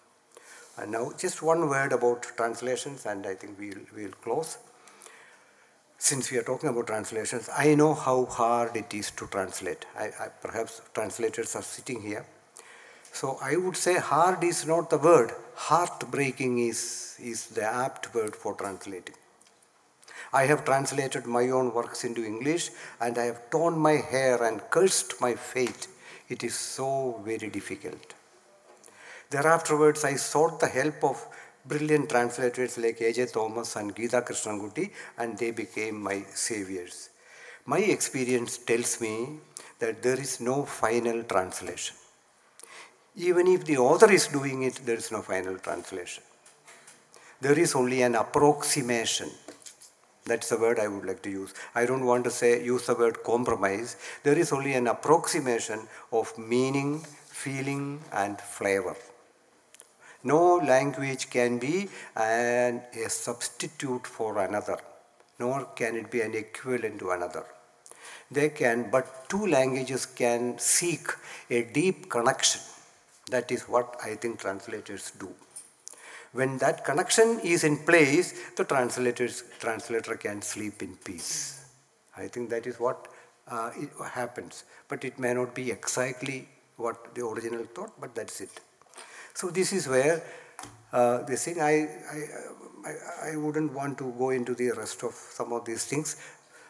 And 0.77 0.93
now, 0.93 1.13
just 1.17 1.43
one 1.43 1.69
word 1.69 1.93
about 1.93 2.23
translations, 2.37 3.07
and 3.07 3.27
I 3.27 3.35
think 3.35 3.59
we'll, 3.59 3.85
we'll 3.95 4.19
close. 4.23 4.59
Since 6.01 6.31
we 6.31 6.39
are 6.39 6.45
talking 6.45 6.69
about 6.69 6.87
translations, 6.87 7.51
I 7.57 7.75
know 7.75 7.93
how 7.93 8.25
hard 8.27 8.77
it 8.77 8.95
is 8.95 9.11
to 9.13 9.27
translate. 9.27 9.85
I, 9.99 10.05
I, 10.05 10.29
perhaps 10.41 10.81
translators 10.95 11.57
are 11.57 11.63
sitting 11.63 12.01
here. 12.01 12.25
So 13.13 13.37
I 13.43 13.57
would 13.57 13.77
say 13.77 13.99
hard 13.99 14.45
is 14.45 14.65
not 14.65 14.91
the 14.91 14.99
word, 14.99 15.33
heartbreaking 15.55 16.61
is, 16.61 17.17
is 17.21 17.47
the 17.47 17.65
apt 17.65 18.15
word 18.15 18.37
for 18.37 18.55
translating. 18.55 19.17
I 20.33 20.45
have 20.45 20.65
translated 20.65 21.27
my 21.27 21.49
own 21.49 21.75
works 21.75 22.05
into 22.05 22.25
English 22.25 22.71
and 23.01 23.19
I 23.19 23.25
have 23.25 23.51
torn 23.51 23.77
my 23.77 23.95
hair 23.95 24.43
and 24.43 24.63
cursed 24.71 25.21
my 25.21 25.35
fate. 25.35 25.89
It 26.29 26.45
is 26.45 26.55
so 26.55 27.21
very 27.25 27.49
difficult. 27.49 28.15
Thereafterwards, 29.31 30.05
I 30.05 30.15
sought 30.15 30.61
the 30.61 30.69
help 30.69 31.03
of 31.03 31.27
brilliant 31.69 32.09
translators 32.09 32.79
like 32.79 33.01
A.J. 33.01 33.27
Thomas 33.27 33.77
and 33.77 33.95
Geeta 33.95 34.27
Krishnankutty, 34.27 34.91
and 35.19 35.37
they 35.37 35.51
became 35.51 36.03
my 36.03 36.25
saviors. 36.35 37.11
My 37.67 37.79
experience 37.79 38.59
tells 38.59 39.01
me 39.01 39.41
that 39.79 40.03
there 40.03 40.19
is 40.19 40.41
no 40.41 40.65
final 40.65 41.23
translation. 41.25 41.97
Even 43.17 43.47
if 43.47 43.65
the 43.65 43.77
author 43.77 44.11
is 44.11 44.29
doing 44.29 44.63
it, 44.63 44.81
there 44.87 44.97
is 44.97 45.13
no 45.13 45.21
final 45.23 45.59
translation. 45.59 46.23
There 47.41 47.59
is 47.59 47.75
only 47.75 48.03
an 48.03 48.15
approximation. 48.15 49.31
That's 50.25 50.49
the 50.49 50.59
word 50.59 50.79
I 50.79 50.89
would 50.89 51.05
like 51.05 51.23
to 51.23 51.31
use. 51.31 51.55
I 51.75 51.87
don't 51.87 52.05
want 52.05 52.25
to 52.25 52.31
say 52.31 52.65
use 52.65 52.87
the 52.87 52.95
word 52.95 53.23
compromise. 53.23 53.97
There 54.23 54.39
is 54.39 54.53
only 54.53 54.75
an 54.75 54.87
approximation 54.87 55.89
of 56.13 56.37
meaning, 56.39 57.01
feeling, 57.01 58.01
and 58.13 58.41
flavor. 58.41 58.97
No 60.25 60.57
language 60.57 61.31
can 61.31 61.59
be 61.59 61.89
an, 62.17 62.83
a 62.93 63.09
substitute 63.09 64.07
for 64.07 64.39
another, 64.39 64.79
nor 65.39 65.67
can 65.77 65.97
it 65.97 66.11
be 66.11 66.21
an 66.23 66.35
equivalent 66.35 66.99
to 67.01 67.11
another. 67.11 67.45
They 68.31 68.51
can, 68.51 68.91
but 68.91 69.29
two 69.29 69.47
languages 69.47 70.05
can 70.05 70.59
seek 70.59 71.09
a 71.51 71.63
deep 71.63 72.11
connection. 72.11 72.61
That 73.31 73.51
is 73.51 73.63
what 73.69 73.97
I 74.05 74.17
think 74.17 74.41
translators 74.41 75.13
do. 75.13 75.33
When 76.33 76.59
that 76.59 76.85
connection 76.85 77.41
is 77.43 77.65
in 77.65 77.79
place, 77.79 78.53
the 78.57 78.65
translators, 78.65 79.45
translator 79.61 80.17
can 80.17 80.43
sleep 80.43 80.83
in 80.83 80.97
peace. 80.97 81.65
I 82.17 82.29
think 82.29 82.51
that 82.51 82.67
is 82.67 82.79
what 82.79 83.09
uh, 83.47 83.71
happens. 84.13 84.65
But 84.89 85.05
it 85.05 85.19
may 85.19 85.33
not 85.33 85.55
be 85.55 85.71
exactly 85.71 86.49
what 86.77 87.15
the 87.15 87.27
original 87.27 87.65
thought, 87.65 87.99
but 87.99 88.15
that's 88.15 88.41
it. 88.41 88.61
So 89.39 89.51
this 89.51 89.73
is 89.73 89.87
where 89.87 90.21
uh, 90.93 91.19
thing, 91.25 91.61
I, 91.61 91.75
I, 92.13 92.19
I, 92.91 93.31
I 93.31 93.37
wouldn't 93.37 93.73
want 93.73 93.97
to 93.99 94.13
go 94.19 94.31
into 94.31 94.53
the 94.53 94.73
rest 94.73 95.05
of 95.05 95.15
some 95.15 95.53
of 95.53 95.65
these 95.65 95.85
things. 95.85 96.17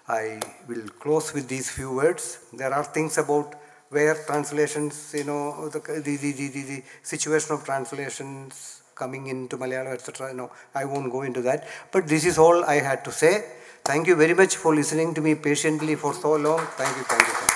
I 0.07 0.39
will 0.69 0.87
close 1.01 1.33
with 1.33 1.49
these 1.49 1.71
few 1.71 1.95
words. 1.95 2.41
There 2.53 2.71
are 2.71 2.85
things 2.85 3.17
about 3.17 3.55
where 3.89 4.15
translations, 4.27 5.15
you 5.17 5.25
know, 5.25 5.71
the, 5.71 5.81
the, 5.81 6.17
the, 6.17 6.33
the, 6.33 6.49
the 6.49 6.83
situation 7.03 7.55
of 7.55 7.65
translations 7.65 8.83
coming 8.95 9.29
into 9.29 9.57
Malayalam, 9.57 9.95
etc. 9.95 10.29
You 10.33 10.37
know, 10.37 10.51
I 10.75 10.85
won't 10.85 11.11
go 11.11 11.23
into 11.23 11.41
that. 11.41 11.67
But 11.91 12.07
this 12.07 12.27
is 12.27 12.37
all 12.37 12.67
I 12.67 12.81
had 12.81 13.03
to 13.07 13.13
say. 13.13 13.47
Thank 13.83 14.09
you 14.09 14.15
very 14.17 14.35
much 14.35 14.57
for 14.57 14.75
listening 14.75 15.15
to 15.15 15.23
me 15.23 15.37
patiently 15.37 15.95
for 15.95 16.13
so 16.13 16.37
long. 16.37 16.61
Thank 16.77 16.99
you, 16.99 17.05
thank 17.05 17.23
you, 17.23 17.33
thank 17.33 17.43
you. 17.43 17.48